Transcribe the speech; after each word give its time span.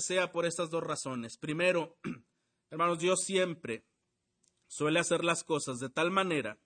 sea 0.00 0.32
por 0.32 0.46
estas 0.46 0.70
dos 0.70 0.82
razones. 0.82 1.38
Primero, 1.38 1.98
hermanos, 2.70 2.98
Dios 2.98 3.20
siempre 3.24 3.86
suele 4.68 5.00
hacer 5.00 5.24
las 5.24 5.44
cosas 5.44 5.78
de 5.78 5.90
tal 5.90 6.10
manera 6.10 6.58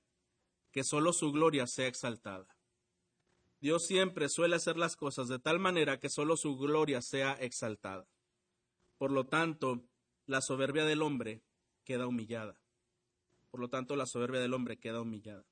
que 0.71 0.85
solo 0.85 1.13
su 1.13 1.33
gloria 1.33 1.67
sea 1.67 1.87
exaltada. 1.87 2.55
Dios 3.61 3.87
siempre 3.87 4.29
suele 4.29 4.57
hacer 4.57 4.77
las 4.77 4.97
cosas 4.97 5.29
de 5.29 5.39
tal 5.39 5.59
manera 5.59 5.99
que 5.99 6.11
solo 6.11 6.37
su 6.37 6.57
gloria 6.57 7.01
sea 7.01 7.33
exaltada. 7.33 8.07
Por 8.99 9.11
lo 9.11 9.27
tanto, 9.27 9.89
la 10.27 10.41
soberbia 10.41 10.85
del 10.85 11.01
hombre 11.01 11.43
queda 11.85 12.07
humillada. 12.07 12.61
Por 13.51 13.61
lo 13.61 13.69
tanto, 13.71 13.97
la 13.97 14.07
soberbia 14.07 14.41
del 14.41 14.53
hombre 14.53 14.79
queda 14.79 15.01
humillada. 15.01 15.47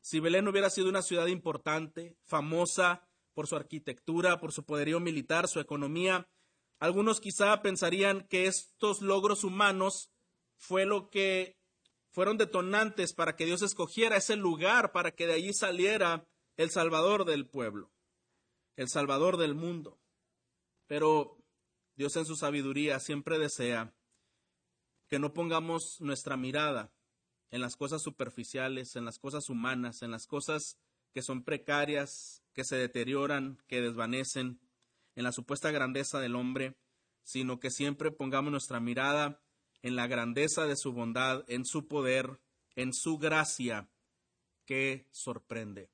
Si 0.00 0.18
Belén 0.18 0.48
hubiera 0.48 0.70
sido 0.70 0.88
una 0.88 1.02
ciudad 1.02 1.26
importante, 1.26 2.16
famosa 2.24 3.06
por 3.34 3.46
su 3.46 3.56
arquitectura, 3.56 4.40
por 4.40 4.52
su 4.52 4.64
poderío 4.64 5.00
militar, 5.00 5.48
su 5.48 5.60
economía, 5.60 6.28
algunos 6.82 7.20
quizá 7.20 7.62
pensarían 7.62 8.26
que 8.26 8.46
estos 8.46 9.02
logros 9.02 9.44
humanos 9.44 10.10
fue 10.56 10.84
lo 10.84 11.10
que 11.10 11.56
fueron 12.10 12.38
detonantes 12.38 13.14
para 13.14 13.36
que 13.36 13.44
Dios 13.44 13.62
escogiera 13.62 14.16
ese 14.16 14.34
lugar 14.34 14.90
para 14.90 15.12
que 15.12 15.28
de 15.28 15.34
allí 15.34 15.52
saliera 15.54 16.26
el 16.56 16.70
Salvador 16.70 17.24
del 17.24 17.46
pueblo, 17.46 17.92
el 18.74 18.88
Salvador 18.88 19.36
del 19.36 19.54
mundo. 19.54 20.00
Pero 20.88 21.38
Dios 21.94 22.16
en 22.16 22.26
su 22.26 22.34
sabiduría 22.34 22.98
siempre 22.98 23.38
desea 23.38 23.94
que 25.08 25.20
no 25.20 25.32
pongamos 25.32 26.00
nuestra 26.00 26.36
mirada 26.36 26.92
en 27.52 27.60
las 27.60 27.76
cosas 27.76 28.02
superficiales, 28.02 28.96
en 28.96 29.04
las 29.04 29.20
cosas 29.20 29.48
humanas, 29.48 30.02
en 30.02 30.10
las 30.10 30.26
cosas 30.26 30.78
que 31.12 31.22
son 31.22 31.44
precarias, 31.44 32.42
que 32.52 32.64
se 32.64 32.74
deterioran, 32.74 33.62
que 33.68 33.80
desvanecen, 33.80 34.58
en 35.14 35.24
la 35.24 35.32
supuesta 35.32 35.70
grandeza 35.70 36.20
del 36.20 36.36
hombre, 36.36 36.76
sino 37.22 37.60
que 37.60 37.70
siempre 37.70 38.10
pongamos 38.10 38.50
nuestra 38.50 38.80
mirada 38.80 39.40
en 39.82 39.96
la 39.96 40.06
grandeza 40.06 40.66
de 40.66 40.76
su 40.76 40.92
bondad, 40.92 41.44
en 41.48 41.64
su 41.64 41.88
poder, 41.88 42.40
en 42.76 42.92
su 42.92 43.18
gracia, 43.18 43.88
que 44.64 45.08
sorprende. 45.10 45.90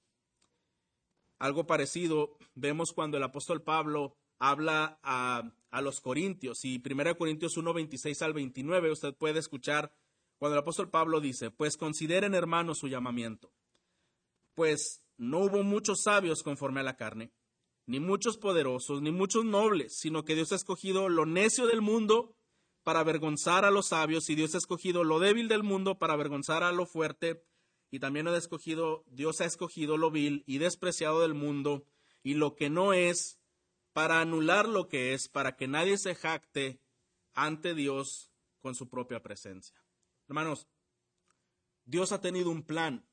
Algo 1.39 1.67
parecido 1.67 2.37
vemos 2.55 2.93
cuando 2.93 3.17
el 3.17 3.23
apóstol 3.23 3.63
Pablo 3.63 4.17
habla 4.39 4.99
a, 5.03 5.53
a 5.71 5.83
los 5.83 6.01
Corintios 6.01 6.65
y 6.65 6.83
1 6.85 7.17
Corintios 7.17 7.57
1, 7.57 7.73
26 7.73 8.23
al 8.23 8.33
29, 8.33 8.91
usted 8.91 9.15
puede 9.15 9.39
escuchar 9.39 9.93
cuando 10.39 10.57
el 10.57 10.63
apóstol 10.63 10.91
Pablo 10.91 11.21
dice, 11.21 11.51
pues 11.51 11.77
consideren 11.77 12.35
hermanos 12.35 12.79
su 12.79 12.89
llamamiento, 12.89 13.53
pues 14.55 15.03
no 15.17 15.41
hubo 15.41 15.63
muchos 15.63 16.03
sabios 16.03 16.43
conforme 16.43 16.81
a 16.81 16.85
la 16.85 16.97
carne, 16.97 17.33
ni 17.89 18.01
muchos 18.01 18.37
poderosos, 18.37 19.01
ni 19.01 19.11
muchos 19.11 19.47
nobles, 19.47 19.97
sino 19.97 20.23
que 20.23 20.35
Dios 20.35 20.53
ha 20.53 20.57
escogido 20.57 21.09
lo 21.09 21.25
necio 21.25 21.67
del 21.67 21.81
mundo 21.81 22.37
para 22.83 23.01
avergonzar 23.01 23.65
a 23.65 23.71
los 23.71 23.89
sabios, 23.89 24.29
y 24.29 24.35
Dios 24.35 24.55
ha 24.55 24.59
escogido 24.59 25.05
lo 25.05 25.19
débil 25.19 25.49
del 25.49 25.63
mundo 25.63 25.99
para 25.99 26.13
avergonzar 26.13 26.63
a 26.63 26.71
lo 26.71 26.85
fuerte, 26.85 27.43
y 27.91 27.99
también 27.99 28.29
ha 28.29 28.37
escogido, 28.37 29.05
Dios 29.07 29.41
ha 29.41 29.47
escogido 29.47 29.97
lo 29.97 30.11
vil 30.11 30.45
y 30.47 30.59
despreciado 30.59 31.23
del 31.23 31.33
mundo, 31.33 31.87
y 32.23 32.35
lo 32.35 32.57
que 32.57 32.69
no 32.69 32.93
es, 32.93 33.41
para 33.95 34.21
anular 34.21 34.69
lo 34.69 34.87
que 34.87 35.15
es, 35.15 35.31
para 35.31 35.57
que 35.57 35.67
nadie 35.67 35.97
se 35.97 36.15
jacte 36.15 36.83
ante 37.33 37.75
Dios 37.75 38.31
con 38.61 38.75
su 38.75 38.91
propia 38.91 39.23
presencia. 39.23 39.83
Hermanos, 40.29 40.69
Dios 41.87 42.13
ha 42.13 42.21
tenido 42.21 42.51
un 42.51 42.65
plan 42.65 43.09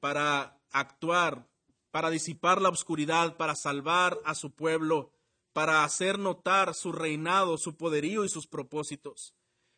para 0.00 0.58
actuar, 0.70 1.50
para 1.94 2.10
disipar 2.10 2.60
la 2.60 2.70
oscuridad, 2.70 3.36
para 3.36 3.54
salvar 3.54 4.18
a 4.24 4.34
su 4.34 4.50
pueblo, 4.50 5.12
para 5.52 5.84
hacer 5.84 6.18
notar 6.18 6.74
su 6.74 6.90
reinado, 6.90 7.56
su 7.56 7.76
poderío 7.76 8.24
y 8.24 8.28
sus 8.28 8.48
propósitos. 8.48 9.32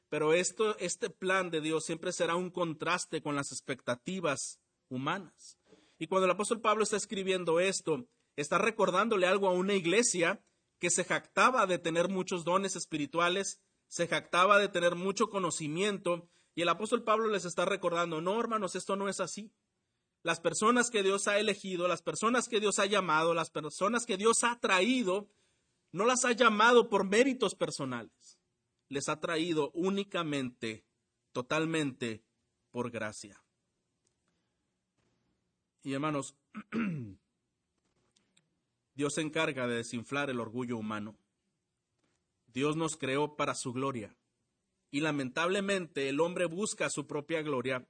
Pero 0.09 0.33
esto, 0.33 0.79
este 0.79 1.11
plan 1.11 1.51
de 1.51 1.61
Dios 1.61 1.85
siempre 1.85 2.13
será 2.13 2.35
un 2.35 2.49
contraste 2.49 3.21
con 3.21 3.37
las 3.37 3.53
expectativas 3.53 4.63
humanas. 4.89 5.59
Y 5.99 6.07
cuando 6.07 6.25
el 6.25 6.31
apóstol 6.31 6.63
Pablo 6.63 6.85
está 6.85 6.97
escribiendo 6.97 7.61
esto, 7.61 8.07
está 8.35 8.57
recordándole 8.57 9.27
algo 9.27 9.47
a 9.47 9.53
una 9.53 9.75
iglesia 9.75 10.43
que 10.79 10.89
se 10.89 11.05
jactaba 11.05 11.67
de 11.67 11.79
tener 11.79 12.09
muchos 12.09 12.45
dones 12.45 12.77
espirituales, 12.77 13.61
se 13.89 14.09
jactaba 14.09 14.59
de 14.59 14.71
tener 14.71 14.95
mucho 14.95 15.29
conocimiento, 15.29 16.31
y 16.55 16.63
el 16.63 16.71
apóstol 16.71 17.05
Pablo 17.05 17.29
les 17.29 17.45
está 17.45 17.67
recordando, 17.67 18.23
no, 18.23 18.41
hermanos, 18.41 18.75
esto 18.75 18.97
no 18.97 19.11
es 19.11 19.21
así. 19.21 19.53
Las 20.27 20.41
personas 20.41 20.91
que 20.91 21.05
Dios 21.05 21.29
ha 21.29 21.39
elegido, 21.39 21.87
las 21.87 22.03
personas 22.03 22.49
que 22.49 22.59
Dios 22.59 22.81
ha 22.81 22.87
llamado, 22.87 23.33
las 23.33 23.49
personas 23.49 24.07
que 24.07 24.17
Dios 24.17 24.43
ha 24.43 24.59
traído, 24.59 25.31
no 25.93 26.05
las 26.05 26.25
ha 26.25 26.33
llamado 26.33 26.89
por 26.89 27.05
méritos 27.05 27.55
personales, 27.55 28.37
les 28.89 29.09
ha 29.09 29.21
traído 29.21 29.71
únicamente, 29.71 30.85
totalmente 31.31 32.25
por 32.73 32.91
gracia. 32.91 33.41
Y 35.85 35.93
hermanos, 35.93 36.35
Dios 38.97 39.15
se 39.15 39.21
encarga 39.21 39.69
de 39.69 39.77
desinflar 39.77 40.29
el 40.29 40.41
orgullo 40.41 40.77
humano. 40.77 41.17
Dios 42.49 42.75
nos 42.75 42.97
creó 42.97 43.37
para 43.37 43.55
su 43.55 43.73
gloria. 43.73 44.17
Y 44.91 45.03
lamentablemente 45.03 46.09
el 46.09 46.19
hombre 46.19 46.47
busca 46.47 46.91
su 46.91 47.07
propia 47.07 47.43
gloria. 47.43 47.87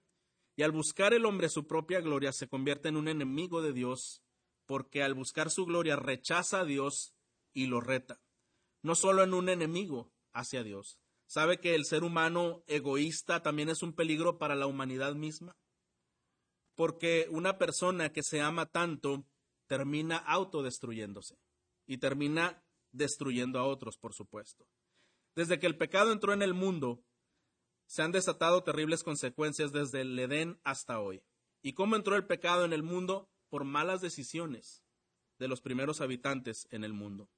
Y 0.56 0.62
al 0.62 0.72
buscar 0.72 1.12
el 1.12 1.26
hombre 1.26 1.50
su 1.50 1.66
propia 1.66 2.00
gloria 2.00 2.32
se 2.32 2.48
convierte 2.48 2.88
en 2.88 2.96
un 2.96 3.08
enemigo 3.08 3.60
de 3.60 3.74
Dios, 3.74 4.22
porque 4.64 5.02
al 5.02 5.14
buscar 5.14 5.50
su 5.50 5.66
gloria 5.66 5.96
rechaza 5.96 6.60
a 6.60 6.64
Dios 6.64 7.14
y 7.52 7.66
lo 7.66 7.80
reta. 7.80 8.20
No 8.82 8.94
solo 8.94 9.22
en 9.22 9.34
un 9.34 9.50
enemigo 9.50 10.12
hacia 10.32 10.62
Dios. 10.62 10.98
¿Sabe 11.26 11.60
que 11.60 11.74
el 11.74 11.84
ser 11.84 12.04
humano 12.04 12.62
egoísta 12.66 13.42
también 13.42 13.68
es 13.68 13.82
un 13.82 13.92
peligro 13.92 14.38
para 14.38 14.54
la 14.54 14.66
humanidad 14.66 15.14
misma? 15.14 15.56
Porque 16.74 17.26
una 17.30 17.58
persona 17.58 18.12
que 18.12 18.22
se 18.22 18.40
ama 18.40 18.66
tanto 18.66 19.26
termina 19.66 20.16
autodestruyéndose 20.16 21.36
y 21.86 21.98
termina 21.98 22.64
destruyendo 22.92 23.58
a 23.58 23.64
otros, 23.64 23.98
por 23.98 24.14
supuesto. 24.14 24.68
Desde 25.34 25.58
que 25.58 25.66
el 25.66 25.76
pecado 25.76 26.12
entró 26.12 26.32
en 26.32 26.42
el 26.42 26.54
mundo, 26.54 27.02
se 27.86 28.02
han 28.02 28.12
desatado 28.12 28.62
terribles 28.62 29.02
consecuencias 29.02 29.72
desde 29.72 30.02
el 30.02 30.18
Edén 30.18 30.60
hasta 30.64 31.00
hoy. 31.00 31.22
¿Y 31.62 31.72
cómo 31.72 31.96
entró 31.96 32.16
el 32.16 32.26
pecado 32.26 32.64
en 32.64 32.72
el 32.72 32.82
mundo? 32.82 33.30
Por 33.48 33.64
malas 33.64 34.00
decisiones 34.00 34.82
de 35.38 35.48
los 35.48 35.60
primeros 35.60 36.00
habitantes 36.00 36.66
en 36.70 36.84
el 36.84 36.92
mundo. 36.92 37.28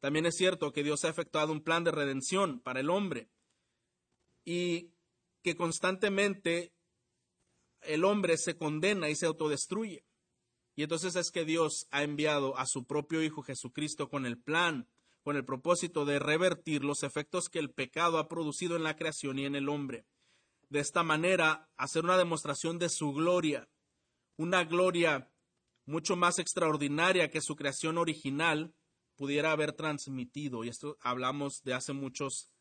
También 0.00 0.26
es 0.26 0.36
cierto 0.36 0.72
que 0.72 0.82
Dios 0.82 1.04
ha 1.04 1.08
efectuado 1.08 1.52
un 1.52 1.62
plan 1.62 1.84
de 1.84 1.90
redención 1.90 2.60
para 2.60 2.80
el 2.80 2.90
hombre 2.90 3.30
y 4.44 4.92
que 5.42 5.56
constantemente 5.56 6.72
el 7.80 8.04
hombre 8.04 8.36
se 8.36 8.56
condena 8.56 9.08
y 9.08 9.16
se 9.16 9.26
autodestruye. 9.26 10.04
Y 10.74 10.82
entonces 10.82 11.16
es 11.16 11.30
que 11.30 11.44
Dios 11.44 11.86
ha 11.90 12.02
enviado 12.02 12.56
a 12.58 12.66
su 12.66 12.84
propio 12.84 13.22
Hijo 13.22 13.42
Jesucristo 13.42 14.08
con 14.08 14.26
el 14.26 14.38
plan, 14.38 14.88
con 15.26 15.34
el 15.34 15.44
propósito 15.44 16.04
de 16.04 16.20
revertir 16.20 16.84
los 16.84 17.02
efectos 17.02 17.48
que 17.48 17.58
el 17.58 17.72
pecado 17.72 18.18
ha 18.18 18.28
producido 18.28 18.76
en 18.76 18.84
la 18.84 18.94
creación 18.94 19.40
y 19.40 19.44
en 19.44 19.56
el 19.56 19.68
hombre. 19.68 20.06
De 20.68 20.78
esta 20.78 21.02
manera, 21.02 21.68
hacer 21.76 22.04
una 22.04 22.16
demostración 22.16 22.78
de 22.78 22.88
su 22.88 23.12
gloria, 23.12 23.68
una 24.36 24.62
gloria 24.62 25.32
mucho 25.84 26.14
más 26.14 26.38
extraordinaria 26.38 27.28
que 27.28 27.40
su 27.40 27.56
creación 27.56 27.98
original 27.98 28.72
pudiera 29.16 29.50
haber 29.50 29.72
transmitido. 29.72 30.62
Y 30.62 30.68
esto 30.68 30.96
hablamos 31.00 31.64
de 31.64 31.74
hace 31.74 31.92
muchos 31.92 32.52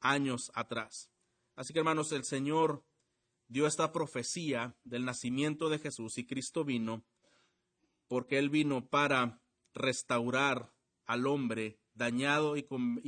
años 0.00 0.52
atrás. 0.54 1.10
Así 1.56 1.72
que 1.72 1.78
hermanos, 1.78 2.12
el 2.12 2.24
Señor 2.24 2.84
dio 3.48 3.66
esta 3.66 3.92
profecía 3.92 4.76
del 4.84 5.06
nacimiento 5.06 5.70
de 5.70 5.78
Jesús 5.78 6.18
y 6.18 6.26
Cristo 6.26 6.66
vino 6.66 7.02
porque 8.08 8.36
Él 8.36 8.50
vino 8.50 8.90
para 8.90 9.40
restaurar 9.72 10.74
al 11.06 11.26
hombre 11.26 11.79
dañado 11.94 12.56
y, 12.56 12.62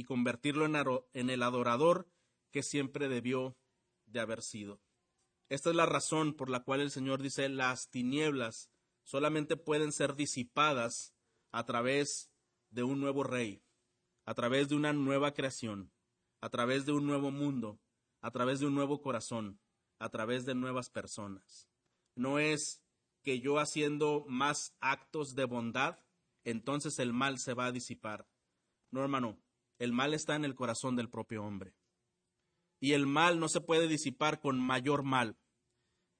convertirlo 0.04 0.64
en, 0.64 0.76
en 1.12 1.30
el 1.30 1.42
adorador 1.42 2.08
que 2.50 2.62
siempre 2.62 3.08
debió 3.08 3.56
de 4.06 4.20
haber 4.20 4.42
sido. 4.42 4.80
Esta 5.48 5.70
es 5.70 5.76
la 5.76 5.86
razón 5.86 6.34
por 6.34 6.50
la 6.50 6.64
cual 6.64 6.80
el 6.80 6.90
Señor 6.90 7.22
dice 7.22 7.48
las 7.48 7.90
tinieblas 7.90 8.70
solamente 9.04 9.56
pueden 9.56 9.92
ser 9.92 10.14
disipadas 10.14 11.14
a 11.50 11.64
través 11.64 12.30
de 12.70 12.82
un 12.82 13.00
nuevo 13.00 13.22
rey, 13.22 13.62
a 14.24 14.34
través 14.34 14.68
de 14.68 14.76
una 14.76 14.92
nueva 14.92 15.34
creación, 15.34 15.92
a 16.40 16.48
través 16.48 16.86
de 16.86 16.92
un 16.92 17.06
nuevo 17.06 17.30
mundo, 17.30 17.80
a 18.20 18.30
través 18.30 18.60
de 18.60 18.66
un 18.66 18.74
nuevo 18.74 19.02
corazón, 19.02 19.60
a 19.98 20.08
través 20.08 20.44
de 20.46 20.54
nuevas 20.54 20.90
personas. 20.90 21.68
No 22.14 22.38
es 22.38 22.82
que 23.22 23.40
yo 23.40 23.58
haciendo 23.58 24.24
más 24.28 24.76
actos 24.80 25.34
de 25.34 25.44
bondad, 25.44 25.98
entonces 26.44 26.98
el 26.98 27.12
mal 27.12 27.38
se 27.38 27.54
va 27.54 27.66
a 27.66 27.72
disipar. 27.72 28.26
No, 28.92 29.02
hermano, 29.02 29.38
el 29.78 29.92
mal 29.92 30.14
está 30.14 30.36
en 30.36 30.44
el 30.44 30.54
corazón 30.54 30.94
del 30.94 31.10
propio 31.10 31.42
hombre. 31.42 31.74
Y 32.78 32.92
el 32.92 33.06
mal 33.06 33.40
no 33.40 33.48
se 33.48 33.60
puede 33.60 33.88
disipar 33.88 34.38
con 34.38 34.60
mayor 34.60 35.02
mal. 35.02 35.36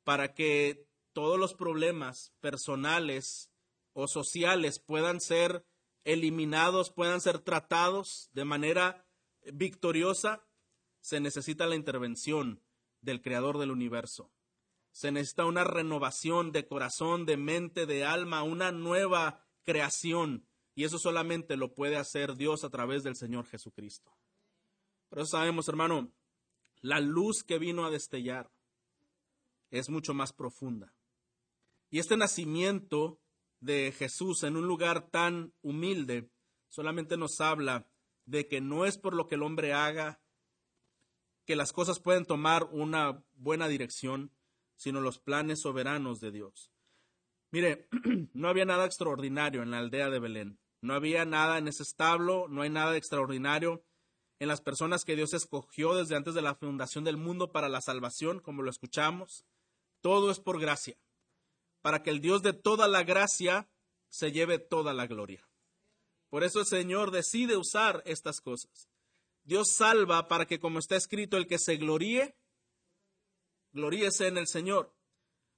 Para 0.04 0.34
que 0.34 0.88
todos 1.12 1.38
los 1.38 1.54
problemas 1.54 2.32
personales 2.40 3.52
o 3.92 4.08
sociales 4.08 4.80
puedan 4.80 5.20
ser 5.20 5.64
eliminados, 6.04 6.90
puedan 6.90 7.20
ser 7.20 7.38
tratados 7.38 8.30
de 8.32 8.44
manera 8.44 9.06
victoriosa, 9.52 10.44
se 11.00 11.20
necesita 11.20 11.66
la 11.66 11.76
intervención 11.76 12.62
del 13.00 13.20
Creador 13.20 13.58
del 13.58 13.70
universo. 13.70 14.32
Se 14.92 15.10
necesita 15.12 15.44
una 15.44 15.64
renovación 15.64 16.52
de 16.52 16.66
corazón, 16.66 17.26
de 17.26 17.36
mente, 17.36 17.86
de 17.86 18.04
alma, 18.04 18.42
una 18.42 18.72
nueva 18.72 19.44
creación. 19.64 20.46
Y 20.74 20.84
eso 20.84 20.98
solamente 20.98 21.56
lo 21.56 21.74
puede 21.74 21.96
hacer 21.96 22.36
Dios 22.36 22.64
a 22.64 22.70
través 22.70 23.02
del 23.02 23.16
Señor 23.16 23.46
Jesucristo. 23.46 24.16
Pero 25.10 25.26
sabemos, 25.26 25.68
hermano, 25.68 26.12
la 26.80 27.00
luz 27.00 27.44
que 27.44 27.58
vino 27.58 27.84
a 27.84 27.90
destellar 27.90 28.50
es 29.70 29.90
mucho 29.90 30.14
más 30.14 30.32
profunda. 30.32 30.94
Y 31.90 31.98
este 31.98 32.16
nacimiento 32.16 33.20
de 33.60 33.92
Jesús 33.92 34.42
en 34.42 34.56
un 34.56 34.66
lugar 34.66 35.10
tan 35.10 35.52
humilde 35.62 36.30
solamente 36.68 37.16
nos 37.16 37.40
habla 37.40 37.86
de 38.24 38.48
que 38.48 38.60
no 38.60 38.86
es 38.86 38.98
por 38.98 39.14
lo 39.14 39.28
que 39.28 39.34
el 39.34 39.42
hombre 39.42 39.72
haga 39.74 40.20
que 41.44 41.56
las 41.56 41.72
cosas 41.72 42.00
pueden 42.00 42.24
tomar 42.24 42.64
una 42.70 43.24
buena 43.34 43.68
dirección, 43.68 44.32
sino 44.76 45.00
los 45.00 45.18
planes 45.18 45.60
soberanos 45.60 46.20
de 46.20 46.30
Dios. 46.32 46.72
Mire, 47.50 47.88
no 48.32 48.48
había 48.48 48.64
nada 48.64 48.86
extraordinario 48.86 49.62
en 49.62 49.70
la 49.70 49.78
aldea 49.78 50.08
de 50.08 50.18
Belén. 50.18 50.58
No 50.82 50.94
había 50.94 51.24
nada 51.24 51.58
en 51.58 51.68
ese 51.68 51.84
establo, 51.84 52.48
no 52.48 52.62
hay 52.62 52.70
nada 52.70 52.96
extraordinario 52.96 53.84
en 54.40 54.48
las 54.48 54.60
personas 54.60 55.04
que 55.04 55.14
Dios 55.14 55.32
escogió 55.32 55.94
desde 55.94 56.16
antes 56.16 56.34
de 56.34 56.42
la 56.42 56.56
fundación 56.56 57.04
del 57.04 57.16
mundo 57.16 57.52
para 57.52 57.68
la 57.68 57.80
salvación, 57.80 58.40
como 58.40 58.62
lo 58.62 58.70
escuchamos. 58.70 59.46
Todo 60.00 60.32
es 60.32 60.40
por 60.40 60.60
gracia, 60.60 60.98
para 61.80 62.02
que 62.02 62.10
el 62.10 62.20
Dios 62.20 62.42
de 62.42 62.52
toda 62.52 62.88
la 62.88 63.04
gracia 63.04 63.70
se 64.08 64.32
lleve 64.32 64.58
toda 64.58 64.92
la 64.92 65.06
gloria. 65.06 65.48
Por 66.28 66.42
eso 66.42 66.58
el 66.58 66.66
Señor 66.66 67.12
decide 67.12 67.56
usar 67.56 68.02
estas 68.04 68.40
cosas. 68.40 68.88
Dios 69.44 69.70
salva 69.70 70.26
para 70.26 70.46
que, 70.46 70.58
como 70.58 70.80
está 70.80 70.96
escrito, 70.96 71.36
el 71.36 71.46
que 71.46 71.58
se 71.58 71.76
gloríe, 71.76 72.36
gloríese 73.72 74.26
en 74.26 74.38
el 74.38 74.48
Señor. 74.48 74.92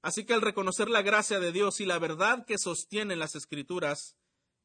Así 0.03 0.27
que 0.27 0.35
al 0.35 0.43
reconocer 0.43 0.91
la 0.91 1.01
gracia 1.01 1.41
de 1.41 1.53
Dios 1.53 1.81
y 1.81 1.87
la 1.87 1.99
verdad 1.99 2.45
que 2.45 2.59
sostienen 2.59 3.19
las 3.19 3.35
escrituras, 3.35 4.19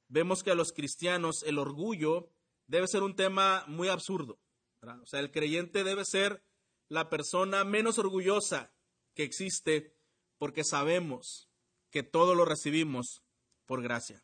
vemos 0.10 0.44
que 0.44 0.52
a 0.52 0.56
los 0.56 0.74
cristianos 0.74 1.44
el 1.44 1.58
orgullo 1.58 2.30
debe 2.68 2.88
ser 2.88 3.04
un 3.04 3.16
tema 3.16 3.64
muy 3.68 3.88
absurdo. 3.88 4.40
O 4.82 5.06
sea, 5.06 5.20
el 5.20 5.32
creyente 5.32 5.84
debe 5.84 6.06
ser 6.06 6.44
la 6.88 7.10
persona 7.10 7.64
menos 7.64 8.00
orgullosa 8.00 8.74
que 9.14 9.24
existe 9.24 9.96
porque 10.38 10.64
sabemos 10.64 11.50
que 11.92 12.04
todo 12.04 12.36
lo 12.36 12.46
recibimos 12.46 13.24
por 13.66 13.82
gracia. 13.82 14.24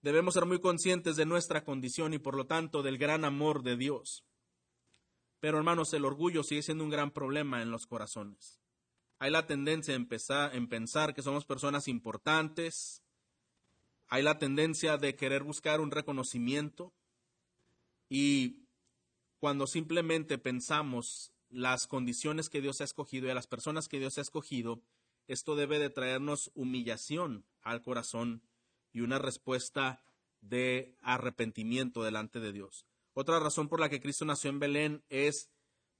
Debemos 0.00 0.34
ser 0.34 0.46
muy 0.46 0.60
conscientes 0.60 1.16
de 1.16 1.26
nuestra 1.26 1.64
condición 1.64 2.14
y 2.14 2.18
por 2.18 2.36
lo 2.36 2.46
tanto 2.46 2.82
del 2.82 2.98
gran 2.98 3.24
amor 3.24 3.62
de 3.62 3.76
Dios. 3.76 4.24
Pero 5.40 5.58
hermanos, 5.58 5.92
el 5.92 6.04
orgullo 6.04 6.42
sigue 6.42 6.62
siendo 6.62 6.84
un 6.84 6.90
gran 6.90 7.10
problema 7.10 7.62
en 7.62 7.70
los 7.70 7.86
corazones. 7.86 8.60
Hay 9.18 9.30
la 9.30 9.46
tendencia 9.46 9.94
en, 9.94 10.08
en 10.52 10.68
pensar 10.68 11.14
que 11.14 11.22
somos 11.22 11.44
personas 11.44 11.88
importantes. 11.88 13.02
Hay 14.08 14.22
la 14.22 14.38
tendencia 14.38 14.96
de 14.96 15.14
querer 15.14 15.42
buscar 15.42 15.80
un 15.80 15.90
reconocimiento. 15.90 16.94
Y 18.08 18.66
cuando 19.38 19.66
simplemente 19.66 20.38
pensamos 20.38 21.32
las 21.50 21.86
condiciones 21.86 22.48
que 22.48 22.60
Dios 22.60 22.80
ha 22.80 22.84
escogido 22.84 23.26
y 23.26 23.30
a 23.30 23.34
las 23.34 23.46
personas 23.46 23.88
que 23.88 23.98
Dios 23.98 24.18
ha 24.18 24.22
escogido, 24.22 24.82
esto 25.26 25.56
debe 25.56 25.78
de 25.78 25.90
traernos 25.90 26.50
humillación 26.54 27.44
al 27.62 27.82
corazón 27.82 28.42
y 28.92 29.00
una 29.00 29.18
respuesta 29.18 30.02
de 30.40 30.96
arrepentimiento 31.02 32.02
delante 32.02 32.40
de 32.40 32.52
Dios. 32.52 32.86
Otra 33.12 33.38
razón 33.40 33.68
por 33.68 33.80
la 33.80 33.88
que 33.88 34.00
Cristo 34.00 34.24
nació 34.24 34.50
en 34.50 34.60
Belén 34.60 35.04
es 35.08 35.50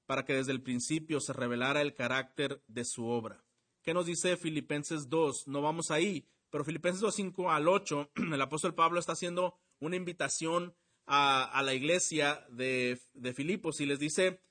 para 0.07 0.25
que 0.25 0.35
desde 0.35 0.53
el 0.53 0.63
principio 0.63 1.21
se 1.21 1.35
revelara 1.35 1.83
el 1.83 1.95
carácter 1.95 2.63
de 2.69 2.85
su 2.85 3.07
obra. 3.07 3.45
¿Qué 3.83 3.93
nos 3.93 4.07
dice 4.07 4.37
Filipenses 4.37 5.09
2? 5.09 5.49
No 5.49 5.61
vamos 5.61 5.91
ahí, 5.91 6.27
pero 6.51 6.65
Filipenses 6.65 7.01
2, 7.01 7.15
5 7.15 7.51
al 7.51 7.69
8, 7.69 8.11
el 8.33 8.43
apóstol 8.43 8.75
Pablo 8.75 9.01
está 9.01 9.13
haciendo 9.13 9.55
una 9.81 9.97
invitación 9.97 10.75
a, 11.07 11.63
la 11.65 11.73
iglesia 11.73 12.47
de, 12.51 13.01
de 13.15 13.33
Filipos 13.33 13.81
y 13.81 13.87
les 13.87 13.99
dice 13.99 14.43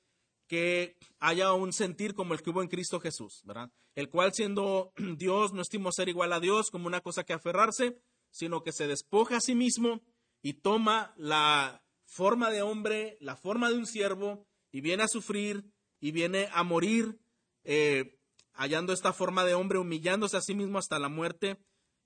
que 0.48 0.98
haya 1.20 1.54
un 1.54 1.72
sentir 1.72 2.16
como 2.16 2.34
el 2.34 2.42
que 2.42 2.50
hubo 2.50 2.64
en 2.64 2.68
Cristo 2.68 3.00
Jesús, 3.00 3.42
¿verdad? 3.46 3.72
El 3.96 4.10
cual 4.10 4.34
siendo 4.34 4.94
Dios 5.18 5.54
no 5.54 5.62
estimó 5.62 5.92
ser 5.92 6.10
igual 6.10 6.34
a 6.34 6.40
Dios 6.40 6.72
como 6.72 6.88
una 6.88 7.02
cosa 7.02 7.24
que 7.24 7.34
aferrarse, 7.34 8.02
sino 8.32 8.64
que 8.64 8.72
se 8.72 8.88
despoja 8.88 9.38
a 9.38 9.42
sí 9.42 9.56
mismo 9.56 10.02
y 10.42 10.54
toma 10.54 11.14
la 11.18 11.84
forma 12.06 12.50
de 12.50 12.62
hombre, 12.62 13.18
la 13.20 13.36
forma 13.36 13.70
de 13.70 13.78
un 13.78 13.86
siervo, 13.86 14.48
y 14.72 14.82
viene 14.82 15.04
a 15.04 15.08
sufrir 15.08 15.66
y 16.00 16.12
viene 16.12 16.50
a 16.54 16.64
morir, 16.64 17.20
eh, 17.64 18.18
hallando 18.54 18.94
esta 18.94 19.14
forma 19.14 19.44
de 19.44 19.56
hombre, 19.56 19.80
humillándose 19.80 20.38
a 20.38 20.42
sí 20.42 20.56
mismo 20.56 20.80
hasta 20.80 21.00
la 21.00 21.10
muerte 21.10 21.58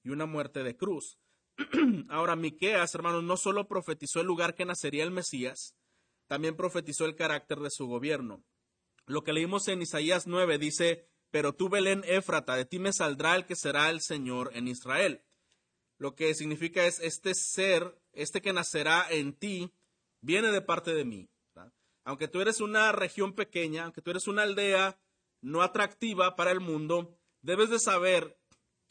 y 0.03 0.09
una 0.09 0.25
muerte 0.25 0.63
de 0.63 0.75
cruz. 0.75 1.18
Ahora, 2.09 2.36
Miqueas, 2.36 2.95
hermanos, 2.95 3.24
no 3.24 3.38
solo 3.38 3.68
profetizó 3.68 4.21
el 4.21 4.27
lugar 4.27 4.56
que 4.56 4.65
nacería 4.65 5.03
el 5.03 5.12
Mesías, 5.12 5.75
también 6.27 6.56
profetizó 6.56 7.06
el 7.06 7.15
carácter 7.15 7.59
de 7.59 7.69
su 7.69 7.88
gobierno. 7.88 8.44
Lo 9.06 9.24
que 9.24 9.33
leímos 9.33 9.68
en 9.68 9.81
Isaías 9.81 10.27
9 10.27 10.57
dice, 10.57 11.09
pero 11.30 11.53
tú, 11.53 11.69
Belén 11.69 12.03
Éfrata, 12.06 12.56
de 12.56 12.65
ti 12.65 12.80
me 12.80 12.94
saldrá 12.94 13.36
el 13.36 13.45
que 13.45 13.56
será 13.56 13.89
el 13.89 14.01
Señor 14.01 14.51
en 14.53 14.68
Israel. 14.68 15.24
Lo 15.98 16.15
que 16.15 16.33
significa 16.33 16.86
es, 16.86 17.00
este 17.00 17.33
ser, 17.36 18.01
este 18.13 18.42
que 18.42 18.53
nacerá 18.53 19.06
en 19.09 19.33
ti, 19.33 19.74
viene 20.21 20.51
de 20.51 20.62
parte 20.62 20.94
de 20.94 21.06
mí. 21.06 21.30
Aunque 22.03 22.27
tú 22.27 22.42
eres 22.42 22.62
una 22.62 22.92
región 22.92 23.33
pequeña, 23.33 23.83
aunque 23.83 24.01
tú 24.01 24.09
eres 24.09 24.27
una 24.27 24.42
aldea 24.44 25.00
no 25.42 25.62
atractiva 25.62 26.36
para 26.36 26.51
el 26.51 26.59
mundo, 26.59 27.18
debes 27.42 27.69
de 27.69 27.80
saber 27.80 28.40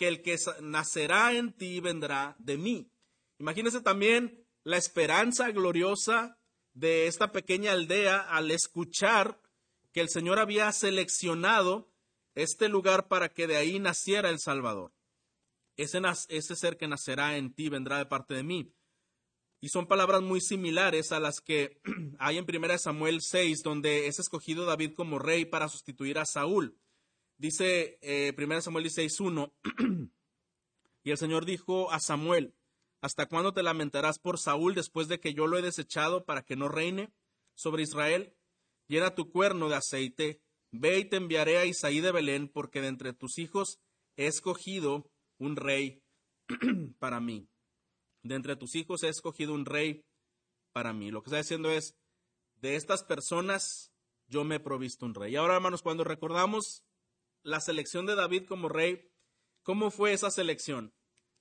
que 0.00 0.08
el 0.08 0.22
que 0.22 0.38
nacerá 0.62 1.34
en 1.34 1.52
ti 1.52 1.78
vendrá 1.78 2.34
de 2.38 2.56
mí. 2.56 2.90
Imagínese 3.38 3.82
también 3.82 4.46
la 4.64 4.78
esperanza 4.78 5.50
gloriosa 5.50 6.38
de 6.72 7.06
esta 7.06 7.32
pequeña 7.32 7.72
aldea 7.72 8.18
al 8.18 8.50
escuchar 8.50 9.42
que 9.92 10.00
el 10.00 10.08
Señor 10.08 10.38
había 10.38 10.72
seleccionado 10.72 11.92
este 12.34 12.70
lugar 12.70 13.08
para 13.08 13.28
que 13.34 13.46
de 13.46 13.58
ahí 13.58 13.78
naciera 13.78 14.30
el 14.30 14.38
Salvador. 14.40 14.94
Ese, 15.76 16.00
ese 16.30 16.56
ser 16.56 16.78
que 16.78 16.88
nacerá 16.88 17.36
en 17.36 17.52
ti 17.52 17.68
vendrá 17.68 17.98
de 17.98 18.06
parte 18.06 18.32
de 18.32 18.42
mí. 18.42 18.72
Y 19.60 19.68
son 19.68 19.86
palabras 19.86 20.22
muy 20.22 20.40
similares 20.40 21.12
a 21.12 21.20
las 21.20 21.42
que 21.42 21.82
hay 22.18 22.38
en 22.38 22.46
1 22.48 22.78
Samuel 22.78 23.18
6, 23.20 23.62
donde 23.62 24.06
es 24.06 24.18
escogido 24.18 24.64
David 24.64 24.94
como 24.94 25.18
rey 25.18 25.44
para 25.44 25.68
sustituir 25.68 26.18
a 26.18 26.24
Saúl. 26.24 26.80
Dice 27.40 27.98
eh, 28.02 28.34
1 28.36 28.60
Samuel 28.60 28.84
16.1, 28.84 29.50
y 31.04 31.10
el 31.10 31.16
Señor 31.16 31.46
dijo 31.46 31.90
a 31.90 31.98
Samuel, 31.98 32.54
¿hasta 33.00 33.28
cuándo 33.28 33.54
te 33.54 33.62
lamentarás 33.62 34.18
por 34.18 34.38
Saúl 34.38 34.74
después 34.74 35.08
de 35.08 35.20
que 35.20 35.32
yo 35.32 35.46
lo 35.46 35.56
he 35.56 35.62
desechado 35.62 36.26
para 36.26 36.42
que 36.42 36.54
no 36.54 36.68
reine 36.68 37.14
sobre 37.54 37.82
Israel? 37.82 38.36
Llena 38.88 39.14
tu 39.14 39.30
cuerno 39.30 39.70
de 39.70 39.76
aceite, 39.76 40.42
ve 40.70 40.98
y 40.98 41.06
te 41.06 41.16
enviaré 41.16 41.56
a 41.56 41.64
Isaí 41.64 42.00
de 42.00 42.12
Belén, 42.12 42.46
porque 42.46 42.82
de 42.82 42.88
entre 42.88 43.14
tus 43.14 43.38
hijos 43.38 43.80
he 44.18 44.26
escogido 44.26 45.10
un 45.38 45.56
rey 45.56 46.02
para 46.98 47.20
mí. 47.20 47.48
De 48.22 48.34
entre 48.34 48.54
tus 48.54 48.74
hijos 48.74 49.02
he 49.02 49.08
escogido 49.08 49.54
un 49.54 49.64
rey 49.64 50.04
para 50.72 50.92
mí. 50.92 51.10
Lo 51.10 51.22
que 51.22 51.30
está 51.30 51.38
diciendo 51.38 51.70
es, 51.70 51.96
de 52.56 52.76
estas 52.76 53.02
personas 53.02 53.94
yo 54.28 54.44
me 54.44 54.56
he 54.56 54.60
provisto 54.60 55.06
un 55.06 55.14
rey. 55.14 55.32
Y 55.32 55.36
ahora, 55.36 55.54
hermanos, 55.54 55.80
cuando 55.80 56.04
recordamos 56.04 56.84
la 57.42 57.60
selección 57.60 58.06
de 58.06 58.14
David 58.14 58.46
como 58.46 58.68
rey, 58.68 59.10
¿cómo 59.62 59.90
fue 59.90 60.12
esa 60.12 60.30
selección? 60.30 60.94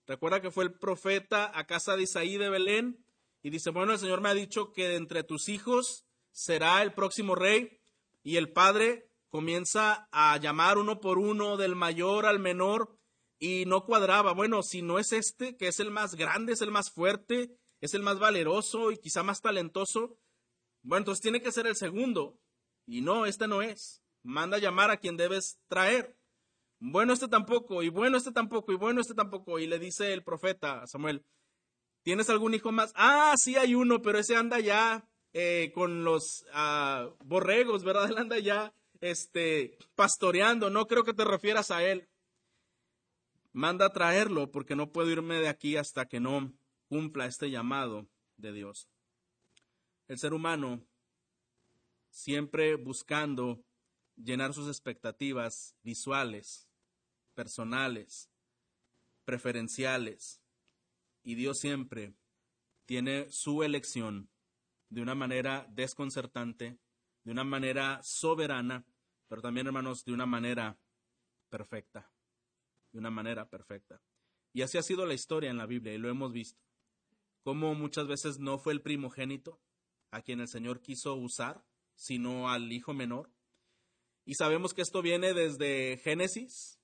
Recuerda 0.08 0.42
que 0.42 0.52
fue 0.52 0.64
el 0.64 0.74
profeta 0.74 1.52
a 1.58 1.66
casa 1.68 1.96
de 1.96 2.04
Isaí 2.04 2.38
de 2.38 2.50
Belén 2.50 3.06
y 3.42 3.50
dice, 3.50 3.70
bueno, 3.70 3.94
el 3.94 4.00
Señor 4.00 4.22
me 4.22 4.30
ha 4.30 4.34
dicho 4.34 4.72
que 4.74 4.88
de 4.88 4.96
entre 4.96 5.24
tus 5.24 5.50
hijos 5.50 6.06
será 6.32 6.82
el 6.82 6.94
próximo 6.94 7.36
rey 7.36 7.80
y 8.24 8.38
el 8.38 8.52
padre 8.52 9.10
comienza 9.30 10.08
a 10.12 10.38
llamar 10.38 10.78
uno 10.78 11.00
por 11.00 11.20
uno 11.20 11.58
del 11.58 11.76
mayor 11.76 12.26
al 12.26 12.40
menor 12.40 12.98
y 13.38 13.66
no 13.66 13.86
cuadraba. 13.86 14.34
Bueno, 14.34 14.64
si 14.64 14.82
no 14.82 15.00
es 15.00 15.14
este, 15.14 15.56
que 15.56 15.68
es 15.68 15.80
el 15.80 15.92
más 15.92 16.16
grande, 16.16 16.54
es 16.54 16.62
el 16.62 16.72
más 16.72 16.92
fuerte, 16.92 17.56
es 17.80 17.94
el 17.94 18.02
más 18.02 18.20
valeroso 18.20 18.92
y 18.92 18.98
quizá 18.98 19.24
más 19.24 19.42
talentoso, 19.42 20.18
bueno, 20.82 21.02
entonces 21.02 21.22
tiene 21.22 21.42
que 21.42 21.52
ser 21.52 21.68
el 21.68 21.76
segundo. 21.76 22.40
Y 22.86 23.02
no, 23.02 23.26
este 23.26 23.48
no 23.48 23.62
es. 23.62 24.02
Manda 24.24 24.58
llamar 24.58 24.92
a 24.92 24.98
quien 24.98 25.18
debes 25.18 25.60
traer. 25.68 26.16
Bueno, 26.80 27.14
este 27.14 27.28
tampoco, 27.28 27.84
y 27.84 27.90
bueno, 27.90 28.18
este 28.18 28.32
tampoco, 28.32 28.72
y 28.72 28.76
bueno, 28.76 29.02
este 29.02 29.14
tampoco. 29.14 29.60
Y 29.60 29.68
le 29.68 29.80
dice 29.80 30.14
el 30.14 30.24
profeta 30.24 30.86
Samuel, 30.88 31.26
¿tienes 32.04 32.30
algún 32.30 32.54
hijo 32.54 32.72
más? 32.72 32.94
Ah, 32.96 33.34
sí 33.38 33.56
hay 33.58 33.76
uno, 33.76 34.02
pero 34.02 34.20
ese 34.20 34.36
anda 34.36 34.60
ya 34.60 35.08
eh, 35.34 35.72
con 35.74 36.04
los 36.04 36.46
ah, 36.54 37.10
borregos, 37.24 37.84
¿verdad? 37.84 38.06
Él 38.12 38.18
anda 38.18 38.40
ya 38.40 38.74
este, 39.02 39.78
pastoreando. 39.96 40.70
No 40.70 40.88
creo 40.88 41.04
que 41.04 41.14
te 41.14 41.26
refieras 41.26 41.72
a 41.72 41.84
él 41.84 42.10
manda 43.52 43.86
a 43.86 43.94
traerlo 43.94 44.52
porque 44.52 44.76
no 44.76 44.92
puedo 44.92 45.10
irme 45.10 45.36
de 45.36 45.48
aquí 45.48 45.76
hasta 45.78 46.08
que 46.08 46.20
no 46.20 46.54
cumpla 46.88 47.26
este 47.26 47.50
llamado 47.50 48.08
de 48.38 48.54
Dios. 48.54 48.90
el 50.08 50.18
ser 50.18 50.34
humano 50.34 50.84
siempre 52.10 52.76
buscando 52.76 53.64
llenar 54.24 54.54
sus 54.54 54.68
expectativas 54.68 55.76
visuales, 55.84 56.70
personales, 57.34 58.30
preferenciales. 59.26 60.42
Y 61.24 61.36
Dios 61.36 61.60
siempre 61.60 62.14
tiene 62.86 63.30
su 63.32 63.64
elección 63.64 64.30
de 64.90 65.02
una 65.02 65.16
manera 65.16 65.68
desconcertante, 65.70 66.80
de 67.24 67.32
una 67.32 67.44
manera 67.44 68.02
soberana, 68.04 68.86
pero 69.28 69.42
también, 69.42 69.68
hermanos, 69.68 70.04
de 70.06 70.14
una 70.14 70.26
manera 70.26 70.80
perfecta. 71.50 72.12
De 72.92 72.98
una 72.98 73.12
manera 73.12 73.48
perfecta. 73.50 74.02
Y 74.52 74.64
así 74.64 74.78
ha 74.78 74.82
sido 74.82 75.06
la 75.06 75.14
historia 75.14 75.52
en 75.52 75.58
la 75.58 75.68
Biblia 75.68 75.94
y 75.94 76.00
lo 76.00 76.10
hemos 76.10 76.34
visto. 76.34 76.60
Como 77.44 77.76
muchas 77.76 78.08
veces 78.08 78.40
no 78.40 78.58
fue 78.58 78.74
el 78.74 78.82
primogénito 78.82 79.62
a 80.12 80.22
quien 80.22 80.40
el 80.40 80.48
Señor 80.48 80.82
quiso 80.82 81.14
usar, 81.16 81.64
sino 81.96 82.50
al 82.50 82.72
hijo 82.72 82.94
menor. 82.94 83.32
Y 84.30 84.36
sabemos 84.36 84.76
que 84.76 84.84
esto 84.84 85.02
viene 85.02 85.34
desde 85.34 85.98
Génesis, 86.04 86.80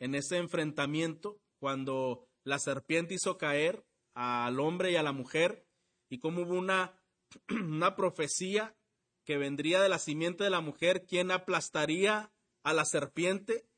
en 0.00 0.16
ese 0.16 0.38
enfrentamiento, 0.38 1.40
cuando 1.60 2.26
la 2.42 2.58
serpiente 2.58 3.14
hizo 3.14 3.38
caer 3.38 3.86
al 4.14 4.58
hombre 4.58 4.90
y 4.90 4.96
a 4.96 5.04
la 5.04 5.12
mujer, 5.12 5.64
y 6.10 6.18
cómo 6.18 6.42
hubo 6.42 6.54
una, 6.54 7.00
una 7.50 7.94
profecía 7.94 8.76
que 9.24 9.36
vendría 9.36 9.80
de 9.80 9.88
la 9.88 10.00
simiente 10.00 10.42
de 10.42 10.50
la 10.50 10.60
mujer, 10.60 11.06
quien 11.06 11.30
aplastaría 11.30 12.32
a 12.64 12.72
la 12.72 12.84
serpiente. 12.84 13.68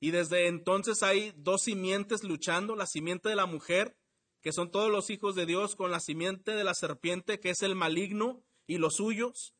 Y 0.00 0.12
desde 0.12 0.46
entonces 0.46 1.02
hay 1.02 1.34
dos 1.36 1.64
simientes 1.64 2.24
luchando, 2.24 2.76
la 2.76 2.86
simiente 2.86 3.28
de 3.28 3.36
la 3.36 3.44
mujer, 3.44 3.94
que 4.40 4.52
son 4.52 4.70
todos 4.70 4.90
los 4.90 5.10
hijos 5.10 5.34
de 5.34 5.44
Dios, 5.44 5.76
con 5.76 5.90
la 5.90 6.00
simiente 6.00 6.52
de 6.52 6.64
la 6.64 6.72
serpiente, 6.72 7.40
que 7.40 7.50
es 7.50 7.60
el 7.60 7.74
maligno, 7.74 8.42
y 8.66 8.78
los 8.78 8.94
suyos. 8.94 9.54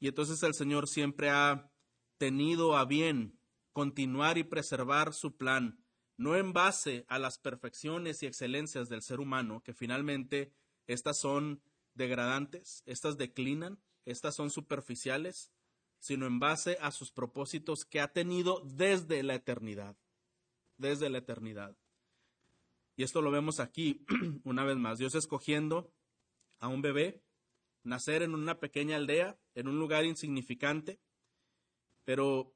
Y 0.00 0.08
entonces 0.08 0.42
el 0.42 0.52
Señor 0.52 0.86
siempre 0.86 1.30
ha 1.30 1.71
tenido 2.22 2.76
a 2.76 2.84
bien 2.84 3.36
continuar 3.72 4.38
y 4.38 4.44
preservar 4.44 5.12
su 5.12 5.36
plan, 5.36 5.84
no 6.16 6.36
en 6.36 6.52
base 6.52 7.04
a 7.08 7.18
las 7.18 7.36
perfecciones 7.36 8.22
y 8.22 8.26
excelencias 8.26 8.88
del 8.88 9.02
ser 9.02 9.18
humano, 9.18 9.60
que 9.64 9.74
finalmente 9.74 10.52
estas 10.86 11.18
son 11.18 11.64
degradantes, 11.94 12.84
estas 12.86 13.18
declinan, 13.18 13.80
estas 14.04 14.36
son 14.36 14.50
superficiales, 14.50 15.50
sino 15.98 16.28
en 16.28 16.38
base 16.38 16.78
a 16.80 16.92
sus 16.92 17.10
propósitos 17.10 17.84
que 17.84 18.00
ha 18.00 18.12
tenido 18.12 18.62
desde 18.64 19.24
la 19.24 19.34
eternidad, 19.34 19.96
desde 20.76 21.10
la 21.10 21.18
eternidad. 21.18 21.76
Y 22.94 23.02
esto 23.02 23.20
lo 23.20 23.32
vemos 23.32 23.58
aquí 23.58 24.06
una 24.44 24.62
vez 24.62 24.76
más, 24.76 24.98
Dios 24.98 25.16
escogiendo 25.16 25.92
a 26.60 26.68
un 26.68 26.82
bebé 26.82 27.20
nacer 27.82 28.22
en 28.22 28.36
una 28.36 28.60
pequeña 28.60 28.94
aldea, 28.94 29.40
en 29.56 29.66
un 29.66 29.80
lugar 29.80 30.04
insignificante, 30.04 31.00
pero 32.04 32.52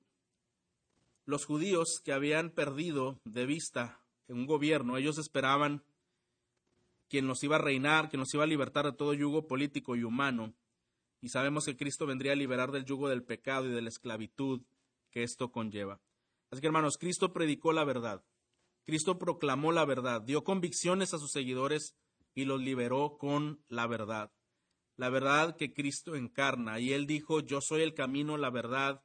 los 1.25 1.45
judíos 1.45 2.00
que 2.05 2.12
habían 2.12 2.50
perdido 2.50 3.21
de 3.25 3.47
vista 3.47 4.00
en 4.29 4.38
un 4.38 4.47
gobierno, 4.47 4.97
ellos 4.97 5.19
esperaban 5.19 5.85
quien 7.09 7.26
nos 7.26 7.43
iba 7.43 7.57
a 7.57 7.61
reinar, 7.61 8.09
quien 8.09 8.21
nos 8.21 8.33
iba 8.35 8.45
a 8.45 8.49
libertar 8.49 8.85
de 8.85 8.93
todo 8.93 9.15
yugo 9.15 9.47
político 9.47 9.97
y 9.97 10.03
humano, 10.03 10.55
y 11.21 11.29
sabemos 11.29 11.65
que 11.65 11.76
Cristo 11.76 12.07
vendría 12.07 12.33
a 12.33 12.37
liberar 12.37 12.73
del 12.73 12.85
yugo 12.85 13.09
del 13.09 13.25
pecado 13.25 13.67
y 13.67 13.73
de 13.73 13.83
la 13.83 13.88
esclavitud 13.88 14.62
que 15.11 15.23
esto 15.23 15.50
conlleva. 15.50 16.00
Así 16.50 16.61
que 16.61 16.67
hermanos, 16.67 16.99
Cristo 16.99 17.33
predicó 17.33 17.73
la 17.73 17.85
verdad, 17.85 18.25
Cristo 18.85 19.19
proclamó 19.19 19.73
la 19.73 19.85
verdad, 19.85 20.23
dio 20.23 20.45
convicciones 20.45 21.12
a 21.12 21.19
sus 21.19 21.33
seguidores 21.33 21.97
y 22.35 22.45
los 22.45 22.61
liberó 22.61 23.17
con 23.19 23.65
la 23.69 23.87
verdad. 23.87 24.33
La 24.97 25.11
verdad 25.11 25.57
que 25.57 25.75
Cristo 25.75 26.15
encarna, 26.15 26.79
y 26.79 26.93
él 26.93 27.07
dijo, 27.07 27.41
yo 27.41 27.61
soy 27.61 27.83
el 27.83 27.95
camino, 27.95 28.37
la 28.37 28.50
verdad 28.50 29.03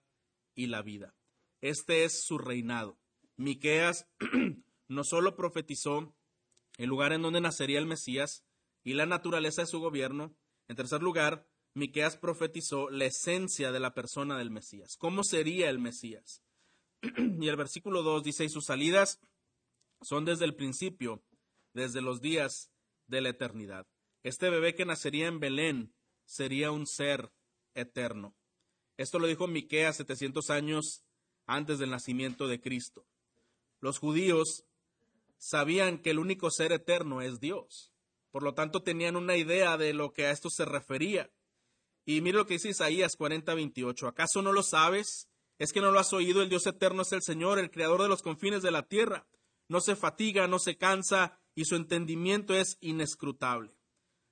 y 0.55 0.67
la 0.67 0.81
vida. 0.81 1.15
Este 1.61 2.03
es 2.03 2.23
su 2.23 2.37
reinado. 2.37 2.97
Miqueas 3.37 4.07
no 4.87 5.03
solo 5.03 5.35
profetizó 5.35 6.15
el 6.77 6.89
lugar 6.89 7.13
en 7.13 7.21
donde 7.21 7.41
nacería 7.41 7.79
el 7.79 7.85
Mesías 7.85 8.43
y 8.83 8.93
la 8.93 9.05
naturaleza 9.05 9.61
de 9.61 9.67
su 9.67 9.79
gobierno, 9.79 10.35
en 10.67 10.75
tercer 10.75 11.01
lugar, 11.01 11.47
Miqueas 11.73 12.17
profetizó 12.17 12.89
la 12.89 13.05
esencia 13.05 13.71
de 13.71 13.79
la 13.79 13.93
persona 13.93 14.37
del 14.37 14.51
Mesías. 14.51 14.97
¿Cómo 14.97 15.23
sería 15.23 15.69
el 15.69 15.79
Mesías? 15.79 16.41
y 17.01 17.47
el 17.47 17.55
versículo 17.55 18.03
2 18.03 18.23
dice, 18.23 18.43
y 18.45 18.49
sus 18.49 18.65
salidas 18.65 19.19
son 20.01 20.25
desde 20.25 20.45
el 20.45 20.55
principio, 20.55 21.23
desde 21.73 22.01
los 22.01 22.21
días 22.21 22.71
de 23.07 23.21
la 23.21 23.29
eternidad. 23.29 23.87
Este 24.23 24.49
bebé 24.49 24.75
que 24.75 24.85
nacería 24.85 25.27
en 25.27 25.39
Belén 25.39 25.93
sería 26.25 26.71
un 26.71 26.87
ser 26.87 27.31
eterno. 27.73 28.35
Esto 28.97 29.19
lo 29.19 29.27
dijo 29.27 29.47
Miqueas 29.47 29.97
700 29.97 30.49
años 30.49 31.03
antes 31.45 31.79
del 31.79 31.89
nacimiento 31.89 32.47
de 32.47 32.61
Cristo. 32.61 33.05
Los 33.79 33.99
judíos 33.99 34.65
sabían 35.37 35.97
que 35.97 36.11
el 36.11 36.19
único 36.19 36.51
ser 36.51 36.71
eterno 36.71 37.21
es 37.21 37.39
Dios. 37.39 37.91
Por 38.31 38.43
lo 38.43 38.53
tanto, 38.53 38.83
tenían 38.83 39.15
una 39.15 39.35
idea 39.35 39.77
de 39.77 39.93
lo 39.93 40.13
que 40.13 40.27
a 40.27 40.31
esto 40.31 40.49
se 40.49 40.65
refería. 40.65 41.31
Y 42.05 42.21
mire 42.21 42.37
lo 42.37 42.45
que 42.45 42.55
dice 42.55 42.69
Isaías 42.69 43.15
40, 43.15 43.53
28. 43.53 44.07
¿Acaso 44.07 44.41
no 44.41 44.53
lo 44.53 44.63
sabes? 44.63 45.27
¿Es 45.59 45.73
que 45.73 45.81
no 45.81 45.91
lo 45.91 45.99
has 45.99 46.13
oído? 46.13 46.41
El 46.41 46.49
Dios 46.49 46.65
eterno 46.65 47.01
es 47.01 47.11
el 47.11 47.21
Señor, 47.21 47.59
el 47.59 47.71
creador 47.71 48.01
de 48.01 48.07
los 48.07 48.21
confines 48.21 48.63
de 48.63 48.71
la 48.71 48.87
tierra. 48.87 49.27
No 49.67 49.81
se 49.81 49.95
fatiga, 49.95 50.47
no 50.47 50.59
se 50.59 50.77
cansa, 50.77 51.39
y 51.55 51.65
su 51.65 51.75
entendimiento 51.75 52.55
es 52.55 52.77
inescrutable. 52.81 53.73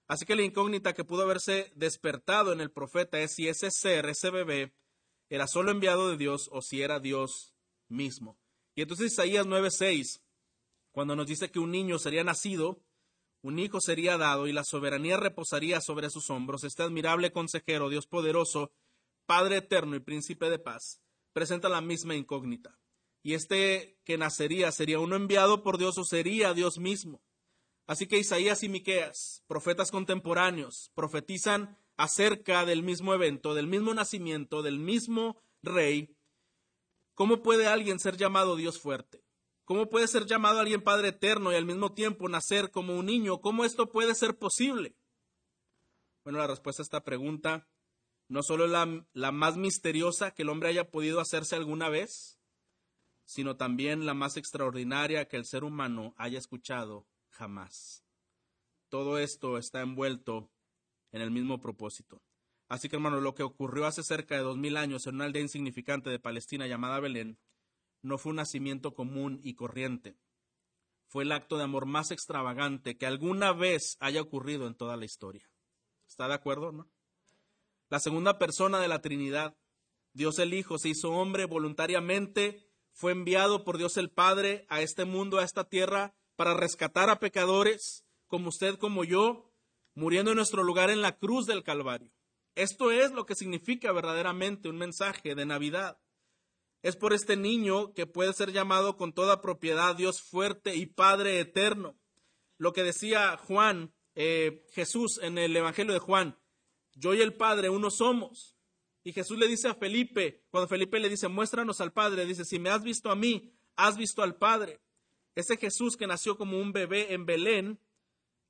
Así 0.10 0.26
que 0.26 0.36
la 0.36 0.42
incógnita 0.42 0.94
que 0.94 1.04
pudo 1.04 1.22
haberse 1.22 1.72
despertado 1.76 2.52
en 2.52 2.62
el 2.62 2.72
profeta 2.72 3.20
es 3.20 3.36
si 3.36 3.48
ese 3.48 3.70
ser, 3.70 4.08
ese 4.08 4.32
bebé, 4.32 4.74
era 5.30 5.46
solo 5.46 5.70
enviado 5.70 6.10
de 6.10 6.18
Dios 6.18 6.50
o 6.52 6.64
si 6.64 6.82
era 6.82 7.00
Dios 7.00 7.54
mismo. 7.88 8.40
Y 8.74 8.82
entonces 8.82 9.14
Isaías 9.14 9.46
9:6, 9.46 10.24
cuando 10.92 11.16
nos 11.16 11.28
dice 11.28 11.52
que 11.52 11.60
un 11.60 11.70
niño 11.70 12.00
sería 12.00 12.24
nacido, 12.24 12.82
un 13.44 13.60
hijo 13.60 13.80
sería 13.80 14.18
dado 14.18 14.48
y 14.48 14.52
la 14.52 14.64
soberanía 14.64 15.18
reposaría 15.18 15.80
sobre 15.80 16.10
sus 16.10 16.32
hombros, 16.32 16.64
este 16.64 16.82
admirable 16.82 17.32
consejero, 17.32 17.88
Dios 17.88 18.08
poderoso, 18.08 18.72
Padre 19.28 19.58
eterno 19.58 19.96
y 19.96 20.00
príncipe 20.00 20.50
de 20.50 20.58
paz, 20.58 21.04
presenta 21.34 21.70
la 21.70 21.82
misma 21.82 22.16
incógnita. 22.16 22.80
Y 23.22 23.36
este 23.36 24.00
que 24.04 24.18
nacería 24.18 24.72
sería 24.72 25.00
uno 25.00 25.16
enviado 25.16 25.62
por 25.62 25.78
Dios 25.78 26.00
o 26.00 26.04
sería 26.04 26.56
Dios 26.56 26.80
mismo. 26.80 27.22
Así 27.90 28.06
que 28.06 28.20
Isaías 28.20 28.62
y 28.62 28.70
Miqueas, 28.70 29.44
profetas 29.48 29.90
contemporáneos, 29.90 30.92
profetizan 30.94 31.76
acerca 31.98 32.64
del 32.64 32.84
mismo 32.84 33.16
evento, 33.16 33.56
del 33.56 33.66
mismo 33.66 33.96
nacimiento, 33.96 34.62
del 34.62 34.78
mismo 34.78 35.42
rey. 35.64 36.16
¿Cómo 37.16 37.42
puede 37.42 37.66
alguien 37.66 37.98
ser 37.98 38.16
llamado 38.16 38.56
Dios 38.58 38.80
fuerte? 38.80 39.24
¿Cómo 39.66 39.90
puede 39.90 40.08
ser 40.08 40.28
llamado 40.28 40.60
alguien 40.60 40.84
Padre 40.84 41.08
eterno 41.08 41.52
y 41.52 41.56
al 41.56 41.66
mismo 41.66 41.96
tiempo 41.96 42.30
nacer 42.30 42.70
como 42.70 42.96
un 42.96 43.08
niño? 43.08 43.42
¿Cómo 43.42 43.66
esto 43.66 43.90
puede 43.90 44.14
ser 44.14 44.38
posible? 44.38 44.96
Bueno, 46.24 46.38
la 46.38 46.46
respuesta 46.46 46.84
a 46.84 46.86
esta 46.86 47.04
pregunta 47.04 47.68
no 48.28 48.44
solo 48.44 48.66
es 48.66 48.72
la, 48.72 49.04
la 49.14 49.32
más 49.32 49.58
misteriosa 49.58 50.30
que 50.36 50.44
el 50.44 50.50
hombre 50.50 50.70
haya 50.70 50.92
podido 50.92 51.20
hacerse 51.20 51.56
alguna 51.56 51.90
vez, 51.90 52.40
sino 53.26 53.58
también 53.58 54.06
la 54.06 54.14
más 54.14 54.38
extraordinaria 54.38 55.28
que 55.28 55.38
el 55.38 55.46
ser 55.46 55.64
humano 55.64 56.14
haya 56.18 56.38
escuchado 56.38 57.09
jamás. 57.40 58.04
Todo 58.90 59.18
esto 59.18 59.58
está 59.58 59.80
envuelto 59.82 60.52
en 61.12 61.22
el 61.22 61.32
mismo 61.32 61.62
propósito. 61.62 62.22
Así 62.68 62.90
que, 62.90 62.98
hermano, 62.98 63.22
lo 63.22 63.34
que 63.34 63.44
ocurrió 63.44 63.86
hace 63.86 64.04
cerca 64.04 64.36
de 64.36 64.42
dos 64.42 64.58
mil 64.58 64.76
años 64.76 65.08
en 65.08 65.16
una 65.16 65.26
aldea 65.26 65.42
insignificante 65.42 66.10
de 66.10 66.20
Palestina 66.20 66.68
llamada 66.68 67.00
Belén 67.00 67.40
no 68.02 68.18
fue 68.18 68.32
un 68.32 68.38
nacimiento 68.38 68.94
común 68.94 69.40
y 69.42 69.56
corriente. 69.56 70.18
Fue 71.08 71.24
el 71.24 71.32
acto 71.32 71.58
de 71.58 71.64
amor 71.64 71.86
más 71.86 72.12
extravagante 72.12 72.98
que 72.98 73.06
alguna 73.06 73.54
vez 73.54 73.98
haya 74.00 74.22
ocurrido 74.22 74.68
en 74.68 74.76
toda 74.76 74.98
la 74.98 75.06
historia. 75.06 75.50
¿Está 76.08 76.28
de 76.28 76.34
acuerdo, 76.34 76.72
no? 76.72 76.90
La 77.90 78.00
segunda 78.00 78.38
persona 78.38 78.80
de 78.80 78.88
la 78.88 79.02
Trinidad, 79.02 79.58
Dios 80.14 80.40
el 80.40 80.54
Hijo, 80.54 80.78
se 80.78 80.90
hizo 80.90 81.12
hombre 81.12 81.46
voluntariamente, 81.46 82.70
fue 82.92 83.14
enviado 83.14 83.64
por 83.64 83.78
Dios 83.78 83.98
el 83.98 84.12
Padre 84.12 84.66
a 84.70 84.82
este 84.82 85.06
mundo, 85.06 85.40
a 85.40 85.44
esta 85.44 85.68
tierra, 85.68 86.16
para 86.40 86.54
rescatar 86.54 87.10
a 87.10 87.20
pecadores 87.20 88.06
como 88.28 88.48
usted, 88.48 88.78
como 88.78 89.04
yo, 89.04 89.52
muriendo 89.94 90.32
en 90.32 90.38
nuestro 90.38 90.64
lugar 90.64 90.90
en 90.90 91.02
la 91.02 91.18
cruz 91.18 91.46
del 91.46 91.64
Calvario. 91.64 92.14
Esto 92.56 92.92
es 92.92 93.12
lo 93.12 93.26
que 93.26 93.36
significa 93.36 93.92
verdaderamente 93.92 94.70
un 94.70 94.78
mensaje 94.78 95.36
de 95.36 95.46
Navidad. 95.46 96.00
Es 96.82 96.96
por 96.96 97.12
este 97.12 97.36
niño 97.36 97.94
que 97.94 98.08
puede 98.08 98.32
ser 98.32 98.54
llamado 98.54 98.96
con 98.96 99.12
toda 99.12 99.42
propiedad 99.42 99.98
Dios 99.98 100.22
fuerte 100.22 100.78
y 100.78 100.86
Padre 100.86 101.42
eterno. 101.42 102.00
Lo 102.58 102.72
que 102.72 102.84
decía 102.84 103.36
Juan, 103.36 103.94
eh, 104.16 104.66
Jesús 104.72 105.20
en 105.22 105.38
el 105.38 105.54
Evangelio 105.54 105.92
de 105.92 106.00
Juan, 106.00 106.40
yo 106.94 107.14
y 107.14 107.20
el 107.20 107.34
Padre 107.34 107.70
uno 107.70 107.92
somos. 107.92 108.56
Y 109.04 109.12
Jesús 109.12 109.38
le 109.38 109.50
dice 109.50 109.68
a 109.68 109.76
Felipe, 109.76 110.46
cuando 110.52 110.70
Felipe 110.70 111.02
le 111.02 111.10
dice, 111.10 111.28
muéstranos 111.28 111.82
al 111.82 111.92
Padre, 111.92 112.26
dice, 112.26 112.46
si 112.46 112.60
me 112.60 112.70
has 112.70 112.82
visto 112.82 113.12
a 113.12 113.16
mí, 113.18 113.54
has 113.76 113.98
visto 113.98 114.24
al 114.24 114.38
Padre. 114.38 114.80
Ese 115.40 115.56
Jesús 115.56 115.96
que 115.96 116.06
nació 116.06 116.38
como 116.38 116.60
un 116.60 116.74
bebé 116.74 117.14
en 117.14 117.26
Belén 117.26 117.80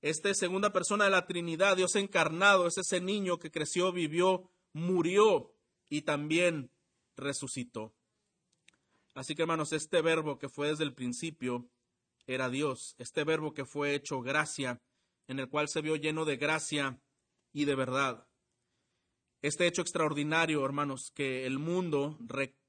Este 0.01 0.33
segunda 0.33 0.73
persona 0.73 1.05
de 1.05 1.11
la 1.11 1.27
Trinidad, 1.27 1.77
Dios 1.77 1.95
encarnado, 1.95 2.65
es 2.65 2.79
ese 2.79 2.99
niño 2.99 3.37
que 3.37 3.51
creció, 3.51 3.91
vivió, 3.91 4.49
murió 4.73 5.53
y 5.87 6.01
también 6.01 6.71
resucitó. 7.15 7.93
Así 9.13 9.35
que 9.35 9.43
hermanos, 9.43 9.71
este 9.71 10.01
verbo 10.01 10.39
que 10.39 10.49
fue 10.49 10.69
desde 10.69 10.83
el 10.83 10.95
principio 10.95 11.69
era 12.25 12.49
Dios, 12.49 12.95
este 12.97 13.23
verbo 13.23 13.53
que 13.53 13.65
fue 13.65 13.93
hecho 13.93 14.21
gracia, 14.21 14.81
en 15.27 15.37
el 15.37 15.47
cual 15.47 15.67
se 15.67 15.81
vio 15.81 15.95
lleno 15.95 16.25
de 16.25 16.37
gracia 16.37 16.99
y 17.51 17.65
de 17.65 17.75
verdad. 17.75 18.27
Este 19.43 19.67
hecho 19.67 19.83
extraordinario, 19.83 20.65
hermanos, 20.65 21.11
que 21.13 21.45
el 21.45 21.59
mundo 21.59 22.17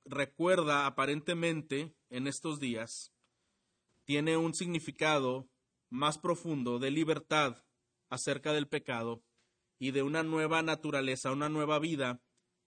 recuerda 0.05 0.85
aparentemente 0.85 1.95
en 2.11 2.27
estos 2.27 2.59
días, 2.61 3.15
tiene 4.11 4.37
un 4.37 4.55
significado 4.55 5.49
más 5.89 6.19
profundo 6.19 6.81
de 6.81 6.91
libertad 6.91 7.65
acerca 8.09 8.53
del 8.53 8.67
pecado 8.67 9.23
y 9.79 9.93
de 9.93 10.03
una 10.03 10.25
nueva 10.25 10.65
naturaleza, 10.65 11.31
una 11.31 11.49
nueva 11.49 11.79
vida 11.79 12.21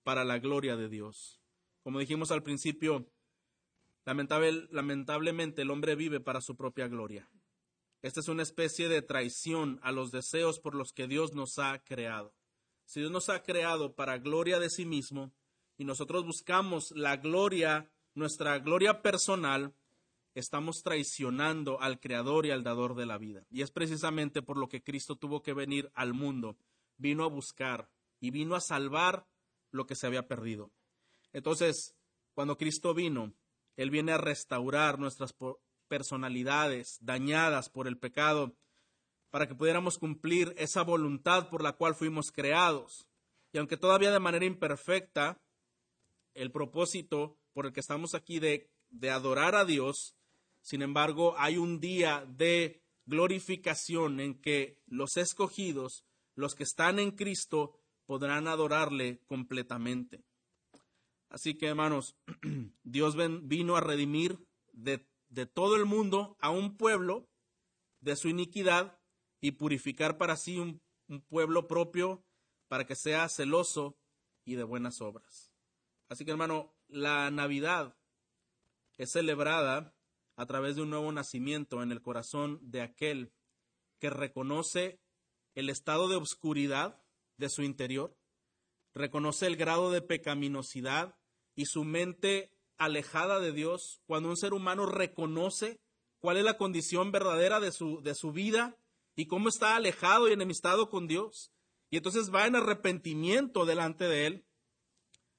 para 0.03 0.23
la 0.23 0.39
gloria 0.39 0.77
de 0.77 0.87
Dios. 0.87 1.41
Como 1.81 1.99
dijimos 1.99 2.31
al 2.31 2.43
principio, 2.43 3.11
lamentablemente 4.05 5.63
el 5.63 5.71
hombre 5.71 5.95
vive 5.95 6.21
para 6.21 6.39
su 6.39 6.55
propia 6.55 6.87
gloria. 6.87 7.29
Esta 8.01 8.21
es 8.21 8.29
una 8.29 8.43
especie 8.43 8.87
de 8.87 9.01
traición 9.01 9.81
a 9.83 9.91
los 9.91 10.11
deseos 10.11 10.61
por 10.61 10.75
los 10.75 10.93
que 10.93 11.09
Dios 11.09 11.33
nos 11.33 11.59
ha 11.59 11.77
creado. 11.83 12.33
Si 12.85 13.01
Dios 13.01 13.11
nos 13.11 13.27
ha 13.27 13.43
creado 13.43 13.95
para 13.95 14.17
gloria 14.17 14.59
de 14.59 14.69
sí 14.69 14.85
mismo 14.85 15.33
y 15.75 15.83
nosotros 15.83 16.25
buscamos 16.25 16.91
la 16.91 17.17
gloria, 17.17 17.91
nuestra 18.13 18.59
gloria 18.59 19.01
personal, 19.01 19.75
estamos 20.33 20.81
traicionando 20.83 21.79
al 21.81 21.99
Creador 21.99 22.45
y 22.45 22.51
al 22.51 22.63
Dador 22.63 22.95
de 22.95 23.05
la 23.05 23.17
vida. 23.17 23.45
Y 23.49 23.61
es 23.61 23.71
precisamente 23.71 24.41
por 24.41 24.57
lo 24.57 24.67
que 24.67 24.83
Cristo 24.83 25.15
tuvo 25.15 25.41
que 25.41 25.53
venir 25.53 25.91
al 25.93 26.13
mundo. 26.13 26.57
Vino 26.97 27.23
a 27.23 27.29
buscar 27.29 27.89
y 28.19 28.31
vino 28.31 28.55
a 28.55 28.61
salvar 28.61 29.27
lo 29.71 29.85
que 29.85 29.95
se 29.95 30.07
había 30.07 30.27
perdido. 30.27 30.71
Entonces, 31.33 31.95
cuando 32.33 32.57
Cristo 32.57 32.93
vino, 32.93 33.33
Él 33.75 33.89
viene 33.89 34.11
a 34.11 34.17
restaurar 34.17 34.99
nuestras 34.99 35.35
personalidades 35.87 36.97
dañadas 37.01 37.69
por 37.69 37.87
el 37.87 37.97
pecado 37.97 38.55
para 39.29 39.47
que 39.47 39.55
pudiéramos 39.55 39.97
cumplir 39.97 40.53
esa 40.57 40.83
voluntad 40.83 41.49
por 41.49 41.63
la 41.63 41.73
cual 41.73 41.95
fuimos 41.95 42.31
creados. 42.31 43.07
Y 43.51 43.57
aunque 43.57 43.77
todavía 43.77 44.11
de 44.11 44.19
manera 44.19 44.45
imperfecta, 44.45 45.41
el 46.33 46.51
propósito 46.51 47.37
por 47.53 47.65
el 47.65 47.73
que 47.73 47.79
estamos 47.79 48.15
aquí 48.15 48.39
de, 48.39 48.71
de 48.89 49.11
adorar 49.11 49.55
a 49.55 49.65
Dios 49.65 50.15
sin 50.63 50.81
embargo, 50.81 51.35
hay 51.37 51.57
un 51.57 51.81
día 51.81 52.25
de 52.25 52.81
glorificación 53.05 54.21
en 54.21 54.39
que 54.39 54.81
los 54.87 55.17
escogidos, 55.17 56.05
los 56.35 56.55
que 56.55 56.63
están 56.63 56.99
en 56.99 57.11
Cristo, 57.11 57.77
podrán 58.05 58.47
adorarle 58.47 59.19
completamente. 59.25 60.23
Así 61.27 61.55
que, 61.55 61.67
hermanos, 61.67 62.15
Dios 62.83 63.17
vino 63.41 63.75
a 63.75 63.81
redimir 63.81 64.39
de, 64.71 65.05
todo 65.53 65.75
el 65.75 65.83
mundo 65.85 66.37
a 66.39 66.49
un 66.49 66.77
pueblo 66.77 67.29
de 67.99 68.15
su 68.15 68.29
iniquidad 68.29 68.97
y 69.41 69.51
purificar 69.51 70.17
para 70.17 70.37
sí 70.37 70.59
un, 70.59 70.81
pueblo 71.27 71.67
propio 71.67 72.25
para 72.69 72.87
que 72.87 72.95
sea 72.95 73.27
celoso 73.27 73.99
y 74.45 74.55
de 74.55 74.63
buenas 74.63 75.01
obras. 75.01 75.51
Así 76.07 76.23
que, 76.23 76.31
hermano, 76.31 76.73
la 76.87 77.29
Navidad 77.31 77.97
es 78.97 79.11
celebrada 79.11 79.92
a 80.35 80.45
través 80.45 80.75
de 80.75 80.81
un 80.81 80.89
nuevo 80.89 81.11
nacimiento 81.11 81.83
en 81.83 81.91
el 81.91 82.01
corazón 82.01 82.59
de 82.61 82.81
aquel 82.81 83.33
que 83.99 84.09
reconoce 84.09 84.99
el 85.55 85.69
estado 85.69 86.07
de 86.07 86.15
obscuridad 86.15 87.01
de 87.37 87.49
su 87.49 87.61
interior, 87.63 88.17
reconoce 88.93 89.47
el 89.47 89.55
grado 89.55 89.91
de 89.91 90.01
pecaminosidad 90.01 91.15
y 91.55 91.65
su 91.65 91.83
mente 91.83 92.51
alejada 92.77 93.39
de 93.39 93.51
Dios, 93.51 94.01
cuando 94.05 94.29
un 94.29 94.37
ser 94.37 94.53
humano 94.53 94.85
reconoce 94.85 95.79
cuál 96.19 96.37
es 96.37 96.43
la 96.43 96.57
condición 96.57 97.11
verdadera 97.11 97.59
de 97.59 97.71
su, 97.71 98.01
de 98.01 98.15
su 98.15 98.31
vida 98.31 98.77
y 99.15 99.27
cómo 99.27 99.49
está 99.49 99.75
alejado 99.75 100.27
y 100.29 100.33
enemistado 100.33 100.89
con 100.89 101.07
Dios, 101.07 101.51
y 101.89 101.97
entonces 101.97 102.33
va 102.33 102.47
en 102.47 102.55
arrepentimiento 102.55 103.65
delante 103.65 104.05
de 104.05 104.25
Él, 104.25 104.45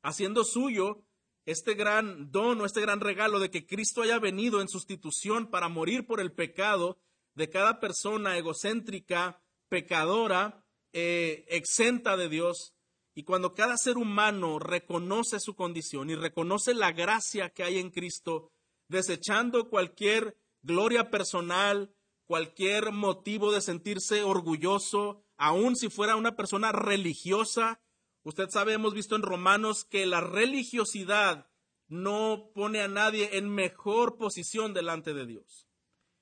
haciendo 0.02 0.44
suyo 0.44 1.03
este 1.46 1.74
gran 1.74 2.30
don 2.30 2.60
o 2.60 2.66
este 2.66 2.80
gran 2.80 3.00
regalo 3.00 3.38
de 3.38 3.50
que 3.50 3.66
Cristo 3.66 4.02
haya 4.02 4.18
venido 4.18 4.60
en 4.60 4.68
sustitución 4.68 5.50
para 5.50 5.68
morir 5.68 6.06
por 6.06 6.20
el 6.20 6.32
pecado 6.32 6.98
de 7.34 7.50
cada 7.50 7.80
persona 7.80 8.38
egocéntrica, 8.38 9.42
pecadora, 9.68 10.64
eh, 10.92 11.44
exenta 11.48 12.16
de 12.16 12.28
Dios. 12.28 12.74
Y 13.14 13.24
cuando 13.24 13.54
cada 13.54 13.76
ser 13.76 13.96
humano 13.96 14.58
reconoce 14.58 15.38
su 15.40 15.54
condición 15.54 16.10
y 16.10 16.14
reconoce 16.14 16.74
la 16.74 16.92
gracia 16.92 17.50
que 17.50 17.62
hay 17.62 17.78
en 17.78 17.90
Cristo, 17.90 18.50
desechando 18.88 19.68
cualquier 19.68 20.36
gloria 20.62 21.10
personal, 21.10 21.94
cualquier 22.26 22.90
motivo 22.90 23.52
de 23.52 23.60
sentirse 23.60 24.22
orgulloso, 24.22 25.24
aun 25.36 25.76
si 25.76 25.90
fuera 25.90 26.16
una 26.16 26.36
persona 26.36 26.72
religiosa, 26.72 27.80
Usted 28.24 28.48
sabe, 28.48 28.72
hemos 28.72 28.94
visto 28.94 29.16
en 29.16 29.22
Romanos 29.22 29.84
que 29.84 30.06
la 30.06 30.20
religiosidad 30.20 31.46
no 31.88 32.50
pone 32.54 32.80
a 32.80 32.88
nadie 32.88 33.36
en 33.36 33.50
mejor 33.50 34.16
posición 34.16 34.72
delante 34.72 35.12
de 35.12 35.26
Dios. 35.26 35.68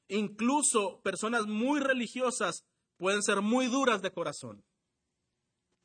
Incluso 0.08 1.00
personas 1.02 1.46
muy 1.46 1.80
religiosas 1.80 2.66
pueden 2.96 3.22
ser 3.22 3.40
muy 3.40 3.66
duras 3.66 4.02
de 4.02 4.12
corazón. 4.12 4.64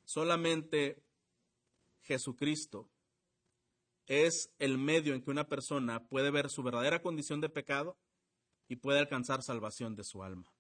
Solamente 0.06 1.04
Jesucristo 2.02 2.90
es 4.08 4.52
el 4.58 4.80
medio 4.80 5.14
en 5.14 5.22
que 5.22 5.30
una 5.30 5.48
persona 5.48 6.08
puede 6.08 6.32
ver 6.32 6.50
su 6.50 6.64
verdadera 6.64 7.02
condición 7.02 7.42
de 7.42 7.50
pecado 7.50 7.98
y 8.68 8.78
puede 8.78 9.00
alcanzar 9.00 9.44
salvación 9.44 9.96
de 9.96 10.04
su 10.04 10.24
alma, 10.24 10.52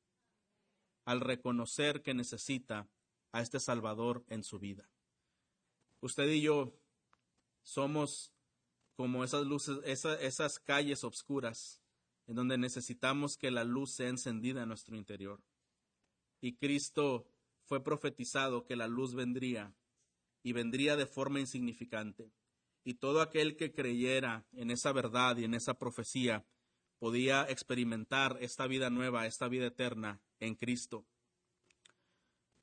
al 1.05 1.21
reconocer 1.21 2.03
que 2.03 2.13
necesita 2.13 2.87
a 3.31 3.41
este 3.41 3.59
Salvador 3.59 4.23
en 4.27 4.43
su 4.43 4.59
vida. 4.59 4.89
Usted 6.01 6.27
y 6.29 6.41
yo 6.41 6.73
somos 7.63 8.33
como 8.95 9.23
esas 9.23 9.45
luces, 9.45 9.79
esas 9.85 10.59
calles 10.59 11.03
oscuras 11.03 11.81
en 12.27 12.35
donde 12.35 12.57
necesitamos 12.57 13.37
que 13.37 13.51
la 13.51 13.63
luz 13.63 13.91
sea 13.91 14.09
encendida 14.09 14.63
en 14.63 14.69
nuestro 14.69 14.95
interior. 14.95 15.41
Y 16.41 16.57
Cristo 16.57 17.27
fue 17.63 17.83
profetizado 17.83 18.65
que 18.65 18.75
la 18.75 18.87
luz 18.87 19.13
vendría 19.13 19.73
y 20.43 20.53
vendría 20.53 20.95
de 20.95 21.05
forma 21.05 21.39
insignificante. 21.39 22.31
Y 22.83 22.95
todo 22.95 23.21
aquel 23.21 23.57
que 23.57 23.73
creyera 23.73 24.45
en 24.53 24.71
esa 24.71 24.91
verdad 24.91 25.37
y 25.37 25.43
en 25.43 25.53
esa 25.53 25.77
profecía 25.77 26.45
podía 26.99 27.43
experimentar 27.49 28.37
esta 28.41 28.67
vida 28.67 28.89
nueva, 28.89 29.25
esta 29.25 29.47
vida 29.47 29.67
eterna 29.67 30.21
en 30.39 30.55
Cristo. 30.55 31.05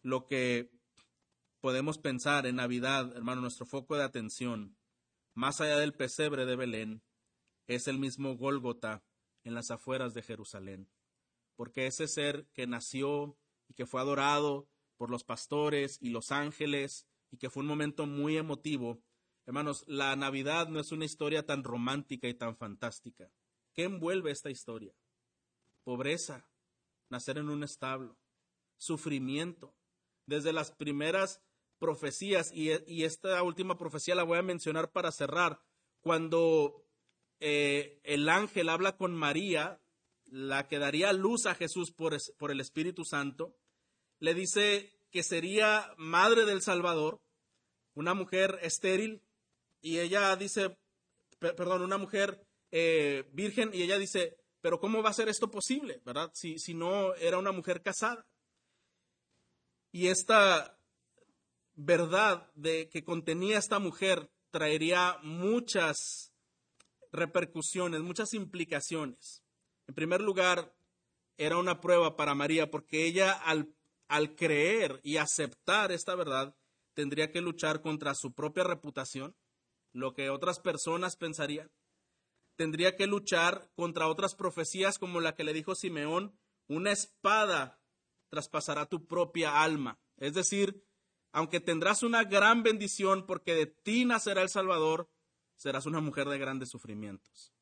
Lo 0.02 0.26
que 0.26 0.70
podemos 1.64 1.96
pensar 1.96 2.44
en 2.44 2.56
Navidad, 2.56 3.16
hermano, 3.16 3.40
nuestro 3.40 3.64
foco 3.64 3.96
de 3.96 4.04
atención, 4.04 4.76
más 5.32 5.62
allá 5.62 5.78
del 5.78 5.94
pesebre 5.94 6.44
de 6.44 6.56
Belén, 6.56 7.02
es 7.66 7.88
el 7.88 7.98
mismo 7.98 8.36
Gólgota 8.36 9.02
en 9.44 9.54
las 9.54 9.70
afueras 9.70 10.12
de 10.12 10.20
Jerusalén. 10.20 10.90
Porque 11.56 11.86
ese 11.86 12.06
ser 12.06 12.46
que 12.52 12.66
nació 12.66 13.38
y 13.66 13.72
que 13.72 13.86
fue 13.86 14.02
adorado 14.02 14.68
por 14.98 15.08
los 15.08 15.24
pastores 15.24 15.96
y 16.02 16.10
los 16.10 16.32
ángeles 16.32 17.08
y 17.30 17.38
que 17.38 17.48
fue 17.48 17.62
un 17.62 17.68
momento 17.68 18.04
muy 18.04 18.36
emotivo, 18.36 19.02
hermanos, 19.46 19.84
la 19.86 20.14
Navidad 20.16 20.68
no 20.68 20.80
es 20.80 20.92
una 20.92 21.06
historia 21.06 21.46
tan 21.46 21.64
romántica 21.64 22.28
y 22.28 22.34
tan 22.34 22.58
fantástica. 22.58 23.32
¿Qué 23.72 23.84
envuelve 23.84 24.32
esta 24.32 24.50
historia? 24.50 24.94
Pobreza, 25.82 26.46
nacer 27.08 27.38
en 27.38 27.48
un 27.48 27.64
establo, 27.64 28.18
sufrimiento. 28.76 29.74
Desde 30.26 30.52
las 30.52 30.70
primeras 30.70 31.42
profecías 31.78 32.50
y, 32.52 32.70
esta 33.04 33.42
última 33.42 33.76
profecía 33.76 34.14
la 34.14 34.22
voy 34.22 34.38
a 34.38 34.42
mencionar 34.42 34.90
para 34.92 35.12
cerrar. 35.12 35.60
Cuando 36.00 36.86
eh, 37.40 38.00
el 38.04 38.28
ángel 38.28 38.68
habla 38.68 38.96
con 38.96 39.14
María, 39.14 39.80
la 40.26 40.66
que 40.68 40.78
daría 40.78 41.12
luz 41.12 41.46
a 41.46 41.54
Jesús 41.54 41.92
por, 41.92 42.16
por 42.38 42.50
el 42.50 42.60
Espíritu 42.60 43.04
Santo, 43.04 43.56
le 44.18 44.34
dice 44.34 44.98
que 45.10 45.22
sería 45.22 45.94
madre 45.96 46.44
del 46.44 46.62
Salvador, 46.62 47.20
una 47.94 48.14
mujer 48.14 48.58
estéril, 48.62 49.22
y 49.80 50.00
ella 50.00 50.34
dice, 50.36 50.76
perdón, 51.38 51.82
una 51.82 51.98
mujer 51.98 52.46
eh, 52.70 53.28
virgen, 53.32 53.70
y 53.72 53.82
ella 53.82 53.98
dice, 53.98 54.36
pero 54.60 54.80
¿cómo 54.80 55.02
va 55.02 55.10
a 55.10 55.14
ser 55.14 55.28
esto 55.28 55.50
posible, 55.50 56.00
verdad? 56.04 56.30
Si, 56.34 56.58
si 56.58 56.74
no 56.74 57.14
era 57.16 57.38
una 57.38 57.52
mujer 57.52 57.82
casada. 57.82 58.26
Y 59.92 60.08
esta 60.08 60.73
verdad 61.74 62.50
de 62.54 62.88
que 62.88 63.04
contenía 63.04 63.58
esta 63.58 63.78
mujer 63.78 64.30
traería 64.50 65.18
muchas 65.22 66.32
repercusiones, 67.12 68.02
muchas 68.02 68.34
implicaciones. 68.34 69.42
En 69.86 69.94
primer 69.94 70.20
lugar, 70.20 70.74
era 71.36 71.58
una 71.58 71.80
prueba 71.80 72.16
para 72.16 72.34
María 72.34 72.70
porque 72.70 73.04
ella 73.06 73.32
al, 73.32 73.74
creer 74.36 75.00
y 75.02 75.16
aceptar 75.16 75.90
esta 75.92 76.14
verdad, 76.14 76.56
tendría 76.94 77.32
que 77.32 77.40
luchar 77.40 77.80
contra 77.80 78.14
su 78.14 78.32
propia 78.32 78.64
reputación, 78.64 79.34
lo 79.92 80.14
que 80.14 80.30
otras 80.30 80.60
personas 80.60 81.16
pensarían. 81.16 81.70
Tendría 82.56 82.94
que 82.94 83.08
luchar 83.08 83.68
contra 83.74 84.06
otras 84.06 84.36
profecías 84.36 84.98
como 84.98 85.20
la 85.20 85.34
que 85.34 85.42
le 85.42 85.52
dijo 85.52 85.74
Simeón, 85.74 86.38
una 86.68 86.92
espada 86.92 87.80
traspasará 88.28 88.86
tu 88.86 89.06
propia 89.06 89.62
alma. 89.62 89.98
Es 90.16 90.34
decir, 90.34 90.84
aunque 91.34 91.58
tendrás 91.58 92.04
una 92.04 92.22
gran 92.22 92.62
bendición 92.62 93.26
porque 93.26 93.54
de 93.54 93.66
ti 93.66 94.04
nacerá 94.04 94.42
el 94.42 94.48
Salvador, 94.48 95.10
serás 95.56 95.84
una 95.84 96.00
mujer 96.00 96.28
de 96.28 96.38
grandes 96.38 96.68
sufrimientos. 96.70 97.52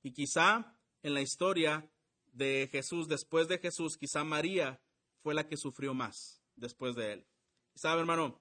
Y 0.00 0.12
quizá 0.12 0.78
en 1.02 1.12
la 1.12 1.22
historia 1.22 1.90
de 2.26 2.68
Jesús, 2.70 3.08
después 3.08 3.48
de 3.48 3.58
Jesús, 3.58 3.98
quizá 3.98 4.22
María 4.22 4.80
fue 5.24 5.34
la 5.34 5.48
que 5.48 5.56
sufrió 5.56 5.92
más 5.92 6.40
después 6.54 6.94
de 6.94 7.14
él. 7.14 7.26
¿Sabe, 7.74 8.00
hermano? 8.00 8.40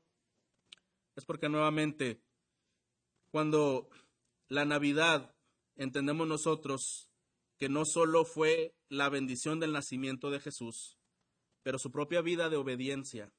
Es 1.16 1.26
porque 1.26 1.50
nuevamente, 1.50 2.22
cuando 3.32 3.90
la 4.50 4.66
Navidad 4.66 5.36
entendemos 5.76 6.28
nosotros 6.28 7.10
que 7.58 7.70
no 7.70 7.86
solo 7.86 8.24
fue 8.24 8.76
la 8.90 9.10
bendición 9.10 9.60
del 9.60 9.74
nacimiento 9.74 10.30
de 10.30 10.42
Jesús, 10.42 11.00
pero 11.64 11.80
su 11.80 11.92
propia 11.92 12.22
vida 12.22 12.50
de 12.50 12.58
obediencia, 12.58 13.34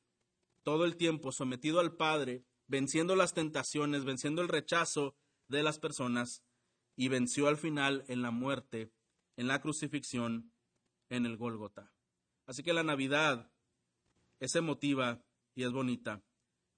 todo 0.66 0.84
el 0.84 0.96
tiempo 0.96 1.30
sometido 1.30 1.78
al 1.78 1.94
Padre, 1.94 2.44
venciendo 2.66 3.14
las 3.14 3.34
tentaciones, 3.34 4.04
venciendo 4.04 4.42
el 4.42 4.48
rechazo 4.48 5.14
de 5.46 5.62
las 5.62 5.78
personas, 5.78 6.42
y 6.96 7.06
venció 7.06 7.46
al 7.46 7.56
final 7.56 8.04
en 8.08 8.20
la 8.20 8.32
muerte, 8.32 8.92
en 9.36 9.46
la 9.46 9.60
crucifixión, 9.60 10.52
en 11.08 11.24
el 11.24 11.36
Gólgota. 11.36 11.92
Así 12.46 12.64
que 12.64 12.72
la 12.72 12.82
Navidad 12.82 13.52
es 14.40 14.56
emotiva 14.56 15.24
y 15.54 15.62
es 15.62 15.70
bonita, 15.70 16.24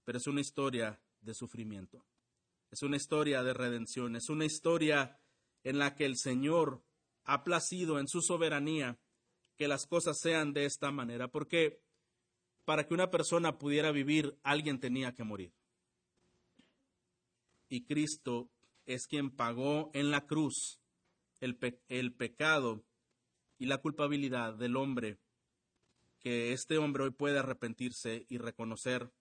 pero 0.04 0.18
es 0.18 0.26
una 0.26 0.42
historia 0.42 1.02
de 1.22 1.32
sufrimiento. 1.32 2.06
Es 2.70 2.82
una 2.82 2.96
historia 2.96 3.42
de 3.42 3.54
redención, 3.54 4.16
es 4.16 4.28
una 4.28 4.44
historia 4.44 5.18
en 5.64 5.78
la 5.78 5.94
que 5.94 6.04
el 6.04 6.18
Señor 6.18 6.84
ha 7.24 7.42
placido 7.42 7.98
en 7.98 8.06
su 8.06 8.20
soberanía 8.20 9.00
que 9.56 9.66
las 9.66 9.86
cosas 9.86 10.20
sean 10.20 10.52
de 10.52 10.66
esta 10.66 10.90
manera, 10.90 11.28
porque 11.28 11.87
para 12.68 12.86
que 12.86 12.92
una 12.92 13.10
persona 13.10 13.56
pudiera 13.56 13.92
vivir, 13.92 14.38
alguien 14.42 14.78
tenía 14.78 15.14
que 15.14 15.24
morir. 15.24 15.54
Y 17.70 17.86
Cristo 17.86 18.52
es 18.84 19.06
quien 19.06 19.30
pagó 19.30 19.90
en 19.94 20.10
la 20.10 20.26
cruz 20.26 20.78
el, 21.40 21.58
el 21.88 22.12
pecado 22.12 22.84
y 23.56 23.64
la 23.64 23.78
culpabilidad 23.78 24.52
del 24.52 24.76
hombre, 24.76 25.18
que 26.18 26.52
este 26.52 26.76
hombre 26.76 27.04
hoy 27.04 27.10
puede 27.10 27.38
arrepentirse 27.38 28.26
y 28.28 28.36
reconocer. 28.36 29.14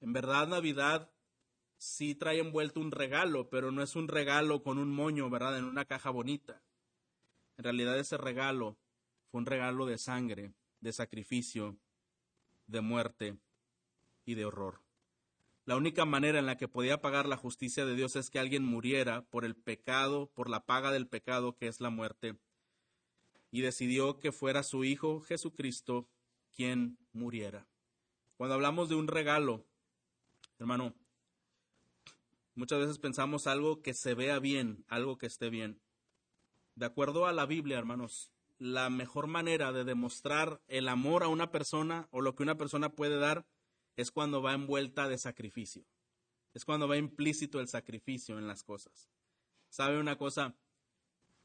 En 0.00 0.12
verdad, 0.12 0.48
Navidad 0.48 1.08
sí 1.76 2.16
trae 2.16 2.40
envuelto 2.40 2.80
un 2.80 2.90
regalo, 2.90 3.48
pero 3.48 3.70
no 3.70 3.84
es 3.84 3.94
un 3.94 4.08
regalo 4.08 4.64
con 4.64 4.76
un 4.76 4.90
moño, 4.90 5.30
¿verdad? 5.30 5.56
En 5.56 5.66
una 5.66 5.84
caja 5.84 6.10
bonita. 6.10 6.64
En 7.58 7.62
realidad 7.62 7.96
ese 7.96 8.16
regalo 8.16 8.76
fue 9.30 9.38
un 9.38 9.46
regalo 9.46 9.86
de 9.86 9.98
sangre, 9.98 10.52
de 10.80 10.92
sacrificio, 10.92 11.78
de 12.68 12.80
muerte 12.80 13.36
y 14.24 14.34
de 14.34 14.44
horror. 14.44 14.80
La 15.64 15.76
única 15.76 16.04
manera 16.04 16.38
en 16.38 16.46
la 16.46 16.56
que 16.56 16.68
podía 16.68 17.02
pagar 17.02 17.26
la 17.26 17.36
justicia 17.36 17.84
de 17.84 17.94
Dios 17.94 18.16
es 18.16 18.30
que 18.30 18.38
alguien 18.38 18.64
muriera 18.64 19.22
por 19.22 19.44
el 19.44 19.54
pecado, 19.54 20.30
por 20.32 20.48
la 20.48 20.64
paga 20.64 20.92
del 20.92 21.06
pecado 21.06 21.56
que 21.56 21.66
es 21.66 21.80
la 21.80 21.90
muerte. 21.90 22.38
Y 23.50 23.60
decidió 23.60 24.18
que 24.18 24.32
fuera 24.32 24.62
su 24.62 24.84
Hijo 24.84 25.20
Jesucristo 25.20 26.08
quien 26.54 26.98
muriera. 27.12 27.66
Cuando 28.36 28.54
hablamos 28.54 28.88
de 28.88 28.94
un 28.94 29.08
regalo, 29.08 29.66
hermano, 30.58 30.94
muchas 32.54 32.78
veces 32.78 32.98
pensamos 32.98 33.46
algo 33.46 33.82
que 33.82 33.94
se 33.94 34.14
vea 34.14 34.38
bien, 34.38 34.84
algo 34.88 35.18
que 35.18 35.26
esté 35.26 35.50
bien. 35.50 35.80
De 36.76 36.86
acuerdo 36.86 37.26
a 37.26 37.32
la 37.32 37.44
Biblia, 37.44 37.78
hermanos, 37.78 38.32
la 38.58 38.90
mejor 38.90 39.26
manera 39.26 39.72
de 39.72 39.84
demostrar 39.84 40.60
el 40.68 40.88
amor 40.88 41.22
a 41.22 41.28
una 41.28 41.50
persona 41.50 42.08
o 42.10 42.20
lo 42.20 42.34
que 42.34 42.42
una 42.42 42.56
persona 42.56 42.90
puede 42.90 43.18
dar 43.18 43.46
es 43.96 44.10
cuando 44.10 44.42
va 44.42 44.54
envuelta 44.54 45.08
de 45.08 45.18
sacrificio. 45.18 45.84
Es 46.54 46.64
cuando 46.64 46.88
va 46.88 46.96
implícito 46.96 47.60
el 47.60 47.68
sacrificio 47.68 48.38
en 48.38 48.46
las 48.46 48.62
cosas. 48.62 49.08
¿Sabe 49.68 50.00
una 50.00 50.16
cosa? 50.16 50.56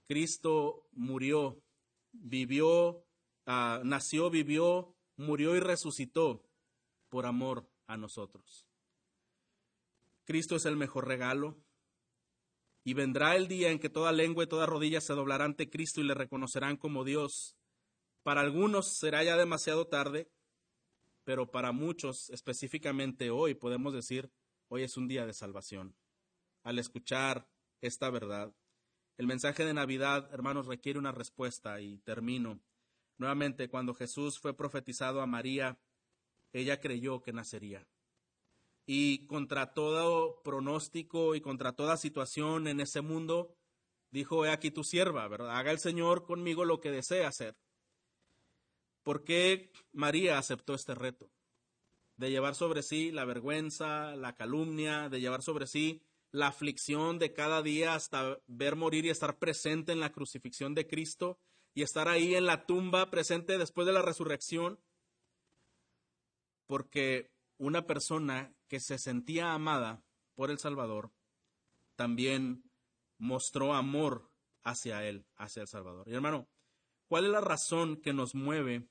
Cristo 0.08 0.88
murió, 0.92 1.62
vivió, 2.12 3.06
ah, 3.46 3.82
nació, 3.84 4.30
vivió, 4.30 4.96
murió 5.18 5.56
y 5.56 5.60
resucitó 5.60 6.44
por 7.10 7.26
amor 7.26 7.70
a 7.88 7.98
nosotros. 7.98 8.68
Cristo 10.26 10.56
es 10.56 10.66
el 10.66 10.78
mejor 10.78 11.08
regalo, 11.08 11.58
y 12.84 12.94
vendrá 12.94 13.36
el 13.36 13.48
día 13.48 13.72
en 13.72 13.80
que 13.80 13.90
toda 13.90 14.12
lengua 14.12 14.44
y 14.44 14.48
toda 14.48 14.66
rodilla 14.66 15.00
se 15.02 15.14
doblará 15.14 15.46
ante 15.46 15.70
Cristo 15.70 16.02
y 16.02 16.04
le 16.04 16.14
reconocerán 16.14 16.78
como 16.78 17.04
Dios. 17.04 17.56
Para 18.24 18.42
algunos 18.42 18.88
será 18.88 19.24
ya 19.24 19.38
demasiado 19.38 19.88
tarde, 19.88 20.30
pero 21.24 21.50
para 21.50 21.72
muchos, 21.72 22.30
específicamente 22.30 23.30
hoy, 23.30 23.54
podemos 23.54 23.94
decir, 23.94 24.32
hoy 24.68 24.84
es 24.84 24.98
un 24.98 25.08
día 25.08 25.26
de 25.26 25.34
salvación. 25.34 25.96
Al 26.64 26.80
escuchar 26.80 27.48
esta 27.82 28.10
verdad, 28.10 28.54
el 29.18 29.28
mensaje 29.28 29.64
de 29.64 29.74
Navidad, 29.74 30.30
hermanos, 30.34 30.68
requiere 30.68 31.00
una 31.00 31.12
respuesta 31.12 31.80
y 31.80 32.00
termino. 32.00 32.60
Nuevamente, 33.18 33.70
cuando 33.70 33.94
Jesús 33.94 34.40
fue 34.40 34.56
profetizado 34.56 35.22
a 35.22 35.28
María, 35.28 35.80
ella 36.52 36.80
creyó 36.82 37.22
que 37.22 37.32
nacería 37.32 37.88
y 38.86 39.26
contra 39.28 39.74
todo 39.74 40.42
pronóstico 40.44 41.36
y 41.36 41.42
contra 41.42 41.74
toda 41.74 41.98
situación 41.98 42.68
en 42.68 42.80
ese 42.80 43.02
mundo, 43.02 43.56
dijo, 44.12 44.46
he 44.46 44.52
aquí 44.52 44.72
tu 44.72 44.84
sierva, 44.84 45.28
¿verdad? 45.28 45.58
Haga 45.58 45.72
el 45.72 45.80
Señor 45.80 46.26
conmigo 46.26 46.66
lo 46.66 46.80
que 46.80 46.92
desea 46.92 47.28
hacer. 47.28 47.58
¿Por 49.04 49.24
qué 49.24 49.72
María 49.92 50.38
aceptó 50.38 50.74
este 50.74 50.96
reto? 50.96 51.30
De 52.16 52.30
llevar 52.30 52.56
sobre 52.56 52.84
sí 52.84 53.12
la 53.12 53.26
vergüenza, 53.26 54.16
la 54.16 54.36
calumnia, 54.36 55.10
de 55.10 55.20
llevar 55.20 55.42
sobre 55.42 55.68
sí 55.68 56.04
la 56.32 56.48
aflicción 56.48 57.20
de 57.20 57.34
cada 57.34 57.62
día 57.62 57.96
hasta 57.96 58.40
ver 58.48 58.76
morir 58.76 59.06
y 59.06 59.10
estar 59.10 59.38
presente 59.38 59.92
en 59.92 60.00
la 60.00 60.12
crucifixión 60.12 60.74
de 60.74 60.88
Cristo 60.88 61.38
y 61.74 61.84
estar 61.84 62.08
ahí 62.08 62.36
en 62.36 62.46
la 62.46 62.66
tumba 62.66 63.10
presente 63.10 63.58
después 63.58 63.86
de 63.88 63.94
la 63.94 64.02
resurrección. 64.02 64.80
Porque 66.66 67.32
una 67.58 67.86
persona 67.86 68.56
que 68.74 68.80
se 68.80 68.98
sentía 68.98 69.54
amada 69.54 70.04
por 70.34 70.50
el 70.50 70.58
Salvador 70.58 71.12
también 71.96 72.64
mostró 73.20 73.76
amor 73.76 74.32
hacia 74.64 75.08
él, 75.08 75.28
hacia 75.36 75.62
el 75.62 75.68
Salvador. 75.68 76.10
Y 76.10 76.16
hermano, 76.16 76.50
¿cuál 77.08 77.26
es 77.26 77.30
la 77.30 77.42
razón 77.42 77.98
que 77.98 78.14
nos 78.14 78.34
mueve 78.34 78.90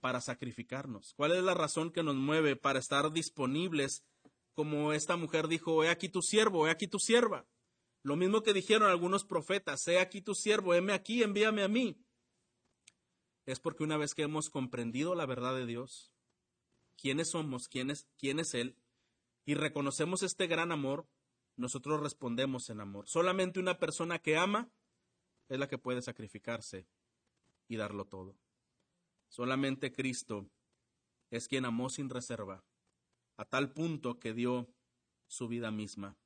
para 0.00 0.20
sacrificarnos? 0.20 1.14
¿Cuál 1.14 1.36
es 1.36 1.44
la 1.44 1.54
razón 1.54 1.92
que 1.92 2.02
nos 2.02 2.16
mueve 2.16 2.56
para 2.56 2.80
estar 2.80 3.12
disponibles 3.12 4.04
como 4.54 4.92
esta 4.92 5.16
mujer 5.16 5.46
dijo, 5.46 5.84
he 5.84 5.88
aquí 5.88 6.08
tu 6.08 6.20
siervo, 6.20 6.66
he 6.66 6.72
aquí 6.72 6.88
tu 6.88 6.98
sierva? 6.98 7.46
Lo 8.02 8.16
mismo 8.16 8.42
que 8.42 8.52
dijeron 8.52 8.90
algunos 8.90 9.24
profetas, 9.24 9.86
he 9.86 10.00
aquí 10.00 10.20
tu 10.20 10.34
siervo, 10.34 10.74
heme 10.74 10.94
aquí, 10.94 11.22
envíame 11.22 11.62
a 11.62 11.68
mí. 11.68 11.96
Es 13.46 13.60
porque 13.60 13.84
una 13.84 13.96
vez 13.96 14.14
que 14.14 14.22
hemos 14.22 14.50
comprendido 14.50 15.14
la 15.14 15.26
verdad 15.26 15.54
de 15.54 15.66
Dios, 15.66 16.12
quiénes 16.96 17.30
somos, 17.30 17.68
quién 17.68 17.88
es, 17.92 18.08
quién 18.18 18.40
es 18.40 18.54
Él, 18.54 18.81
y 19.44 19.54
reconocemos 19.54 20.22
este 20.22 20.46
gran 20.46 20.72
amor, 20.72 21.06
nosotros 21.56 22.00
respondemos 22.00 22.70
en 22.70 22.80
amor. 22.80 23.08
Solamente 23.08 23.60
una 23.60 23.78
persona 23.78 24.18
que 24.18 24.36
ama 24.36 24.70
es 25.48 25.58
la 25.58 25.68
que 25.68 25.78
puede 25.78 26.02
sacrificarse 26.02 26.86
y 27.68 27.76
darlo 27.76 28.06
todo. 28.06 28.36
Solamente 29.28 29.92
Cristo 29.92 30.48
es 31.30 31.48
quien 31.48 31.64
amó 31.64 31.88
sin 31.90 32.10
reserva, 32.10 32.64
a 33.36 33.44
tal 33.44 33.72
punto 33.72 34.18
que 34.18 34.34
dio 34.34 34.68
su 35.26 35.48
vida 35.48 35.70
misma. 35.70 36.16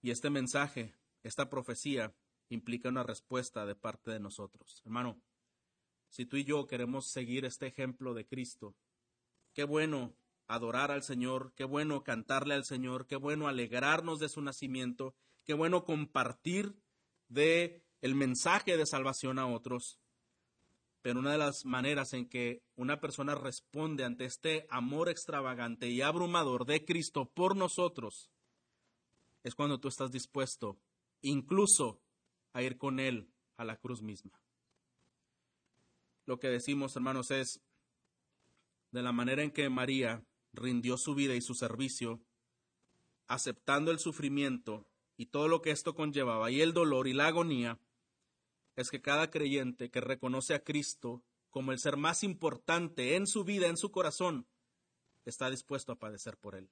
Y 0.00 0.10
este 0.10 0.30
mensaje, 0.30 0.94
esta 1.22 1.50
profecía, 1.50 2.14
implica 2.48 2.88
una 2.88 3.02
respuesta 3.02 3.66
de 3.66 3.74
parte 3.74 4.10
de 4.10 4.20
nosotros. 4.20 4.80
Hermano, 4.84 5.20
si 6.08 6.24
tú 6.24 6.36
y 6.36 6.44
yo 6.44 6.66
queremos 6.66 7.08
seguir 7.08 7.44
este 7.44 7.66
ejemplo 7.66 8.14
de 8.14 8.26
Cristo, 8.26 8.76
Qué 9.58 9.64
bueno 9.64 10.14
adorar 10.48 10.90
al 10.90 11.02
Señor, 11.02 11.52
qué 11.54 11.64
bueno 11.64 12.02
cantarle 12.02 12.54
al 12.54 12.64
Señor, 12.64 13.06
qué 13.06 13.16
bueno 13.16 13.46
alegrarnos 13.46 14.18
de 14.18 14.28
su 14.28 14.40
nacimiento, 14.40 15.14
qué 15.44 15.54
bueno 15.54 15.84
compartir 15.84 16.74
de 17.28 17.84
el 18.00 18.14
mensaje 18.14 18.76
de 18.76 18.86
salvación 18.86 19.38
a 19.38 19.46
otros. 19.46 20.00
Pero 21.02 21.20
una 21.20 21.32
de 21.32 21.38
las 21.38 21.64
maneras 21.64 22.12
en 22.14 22.28
que 22.28 22.62
una 22.74 22.98
persona 22.98 23.34
responde 23.34 24.04
ante 24.04 24.24
este 24.24 24.66
amor 24.70 25.08
extravagante 25.08 25.88
y 25.88 26.00
abrumador 26.00 26.64
de 26.64 26.84
Cristo 26.84 27.30
por 27.32 27.54
nosotros 27.54 28.30
es 29.44 29.54
cuando 29.54 29.78
tú 29.78 29.88
estás 29.88 30.10
dispuesto 30.10 30.80
incluso 31.20 32.00
a 32.52 32.62
ir 32.62 32.78
con 32.78 33.00
Él 33.00 33.30
a 33.56 33.64
la 33.64 33.76
cruz 33.76 34.02
misma. 34.02 34.40
Lo 36.26 36.38
que 36.38 36.48
decimos, 36.48 36.94
hermanos, 36.96 37.30
es, 37.30 37.60
de 38.90 39.02
la 39.02 39.12
manera 39.12 39.42
en 39.42 39.50
que 39.50 39.68
María 39.68 40.24
rindió 40.58 40.96
su 40.96 41.14
vida 41.14 41.34
y 41.34 41.40
su 41.40 41.54
servicio, 41.54 42.20
aceptando 43.26 43.90
el 43.90 43.98
sufrimiento 43.98 44.86
y 45.16 45.26
todo 45.26 45.48
lo 45.48 45.62
que 45.62 45.70
esto 45.70 45.94
conllevaba, 45.94 46.50
y 46.50 46.60
el 46.60 46.72
dolor 46.72 47.08
y 47.08 47.12
la 47.12 47.26
agonía, 47.26 47.80
es 48.76 48.90
que 48.90 49.02
cada 49.02 49.30
creyente 49.30 49.90
que 49.90 50.00
reconoce 50.00 50.54
a 50.54 50.62
Cristo 50.62 51.24
como 51.50 51.72
el 51.72 51.78
ser 51.78 51.96
más 51.96 52.22
importante 52.22 53.16
en 53.16 53.26
su 53.26 53.42
vida, 53.42 53.66
en 53.66 53.76
su 53.76 53.90
corazón, 53.90 54.46
está 55.24 55.50
dispuesto 55.50 55.92
a 55.92 55.98
padecer 55.98 56.36
por 56.36 56.54
Él, 56.54 56.70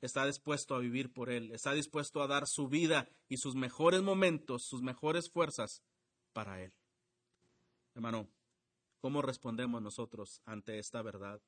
está 0.00 0.26
dispuesto 0.26 0.74
a 0.74 0.80
vivir 0.80 1.12
por 1.12 1.30
Él, 1.30 1.52
está 1.52 1.72
dispuesto 1.72 2.22
a 2.22 2.26
dar 2.26 2.46
su 2.46 2.68
vida 2.68 3.08
y 3.28 3.36
sus 3.36 3.54
mejores 3.54 4.02
momentos, 4.02 4.64
sus 4.64 4.82
mejores 4.82 5.30
fuerzas 5.30 5.84
para 6.32 6.62
Él. 6.62 6.72
Hermano, 7.94 8.28
¿cómo 9.00 9.22
respondemos 9.22 9.80
nosotros 9.80 10.42
ante 10.44 10.78
esta 10.78 11.02
verdad? 11.02 11.40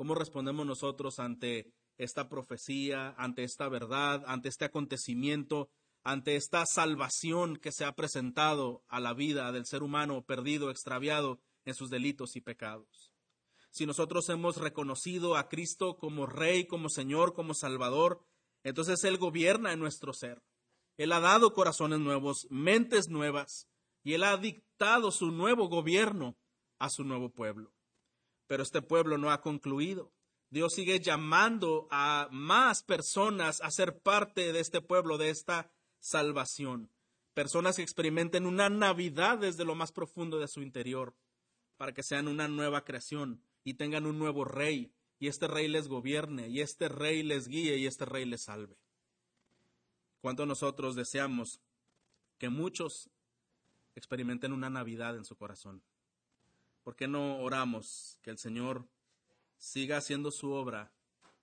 ¿Cómo 0.00 0.14
respondemos 0.14 0.64
nosotros 0.64 1.18
ante 1.18 1.74
esta 1.98 2.30
profecía, 2.30 3.14
ante 3.18 3.44
esta 3.44 3.68
verdad, 3.68 4.24
ante 4.26 4.48
este 4.48 4.64
acontecimiento, 4.64 5.68
ante 6.02 6.36
esta 6.36 6.64
salvación 6.64 7.58
que 7.58 7.70
se 7.70 7.84
ha 7.84 7.94
presentado 7.94 8.82
a 8.88 8.98
la 8.98 9.12
vida 9.12 9.52
del 9.52 9.66
ser 9.66 9.82
humano 9.82 10.24
perdido, 10.24 10.70
extraviado 10.70 11.38
en 11.66 11.74
sus 11.74 11.90
delitos 11.90 12.34
y 12.34 12.40
pecados. 12.40 13.12
Si 13.70 13.84
nosotros 13.84 14.26
hemos 14.30 14.56
reconocido 14.56 15.36
a 15.36 15.50
Cristo 15.50 15.98
como 15.98 16.24
Rey, 16.24 16.66
como 16.66 16.88
Señor, 16.88 17.34
como 17.34 17.52
Salvador, 17.52 18.24
entonces 18.64 19.04
Él 19.04 19.18
gobierna 19.18 19.74
en 19.74 19.80
nuestro 19.80 20.14
ser. 20.14 20.42
Él 20.96 21.12
ha 21.12 21.20
dado 21.20 21.52
corazones 21.52 22.00
nuevos, 22.00 22.46
mentes 22.48 23.10
nuevas, 23.10 23.68
y 24.02 24.14
Él 24.14 24.24
ha 24.24 24.38
dictado 24.38 25.10
su 25.10 25.30
nuevo 25.30 25.68
gobierno 25.68 26.38
a 26.78 26.88
su 26.88 27.04
nuevo 27.04 27.28
pueblo. 27.28 27.74
Pero 28.50 28.64
este 28.64 28.82
pueblo 28.82 29.16
no 29.16 29.30
ha 29.30 29.42
concluido. 29.42 30.10
Dios 30.50 30.74
sigue 30.74 30.98
llamando 30.98 31.86
a 31.92 32.26
más 32.32 32.82
personas 32.82 33.60
a 33.60 33.70
ser 33.70 34.00
parte 34.00 34.52
de 34.52 34.58
este 34.58 34.80
pueblo, 34.80 35.18
de 35.18 35.30
esta 35.30 35.70
salvación. 36.00 36.90
Personas 37.32 37.76
que 37.76 37.82
experimenten 37.82 38.46
una 38.46 38.68
Navidad 38.68 39.38
desde 39.38 39.64
lo 39.64 39.76
más 39.76 39.92
profundo 39.92 40.40
de 40.40 40.48
su 40.48 40.62
interior, 40.62 41.14
para 41.76 41.94
que 41.94 42.02
sean 42.02 42.26
una 42.26 42.48
nueva 42.48 42.82
creación 42.84 43.40
y 43.62 43.74
tengan 43.74 44.04
un 44.04 44.18
nuevo 44.18 44.44
rey, 44.44 44.92
y 45.20 45.28
este 45.28 45.46
rey 45.46 45.68
les 45.68 45.86
gobierne, 45.86 46.48
y 46.48 46.60
este 46.60 46.88
rey 46.88 47.22
les 47.22 47.46
guíe, 47.46 47.76
y 47.76 47.86
este 47.86 48.04
rey 48.04 48.24
les 48.24 48.42
salve. 48.42 48.76
¿Cuánto 50.20 50.44
nosotros 50.44 50.96
deseamos 50.96 51.60
que 52.36 52.48
muchos 52.48 53.10
experimenten 53.94 54.52
una 54.52 54.70
Navidad 54.70 55.16
en 55.16 55.24
su 55.24 55.36
corazón? 55.36 55.84
¿Por 56.82 56.96
qué 56.96 57.08
no 57.08 57.40
oramos 57.40 58.18
que 58.22 58.30
el 58.30 58.38
Señor 58.38 58.88
siga 59.58 59.98
haciendo 59.98 60.30
su 60.30 60.52
obra 60.52 60.92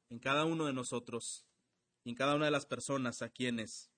en 0.09 0.19
cada 0.19 0.45
uno 0.45 0.65
de 0.65 0.73
nosotros 0.73 1.45
y 2.03 2.09
en 2.09 2.15
cada 2.15 2.35
una 2.35 2.45
de 2.45 2.51
las 2.51 2.65
personas 2.65 3.21
a 3.21 3.29
quienes 3.29 3.91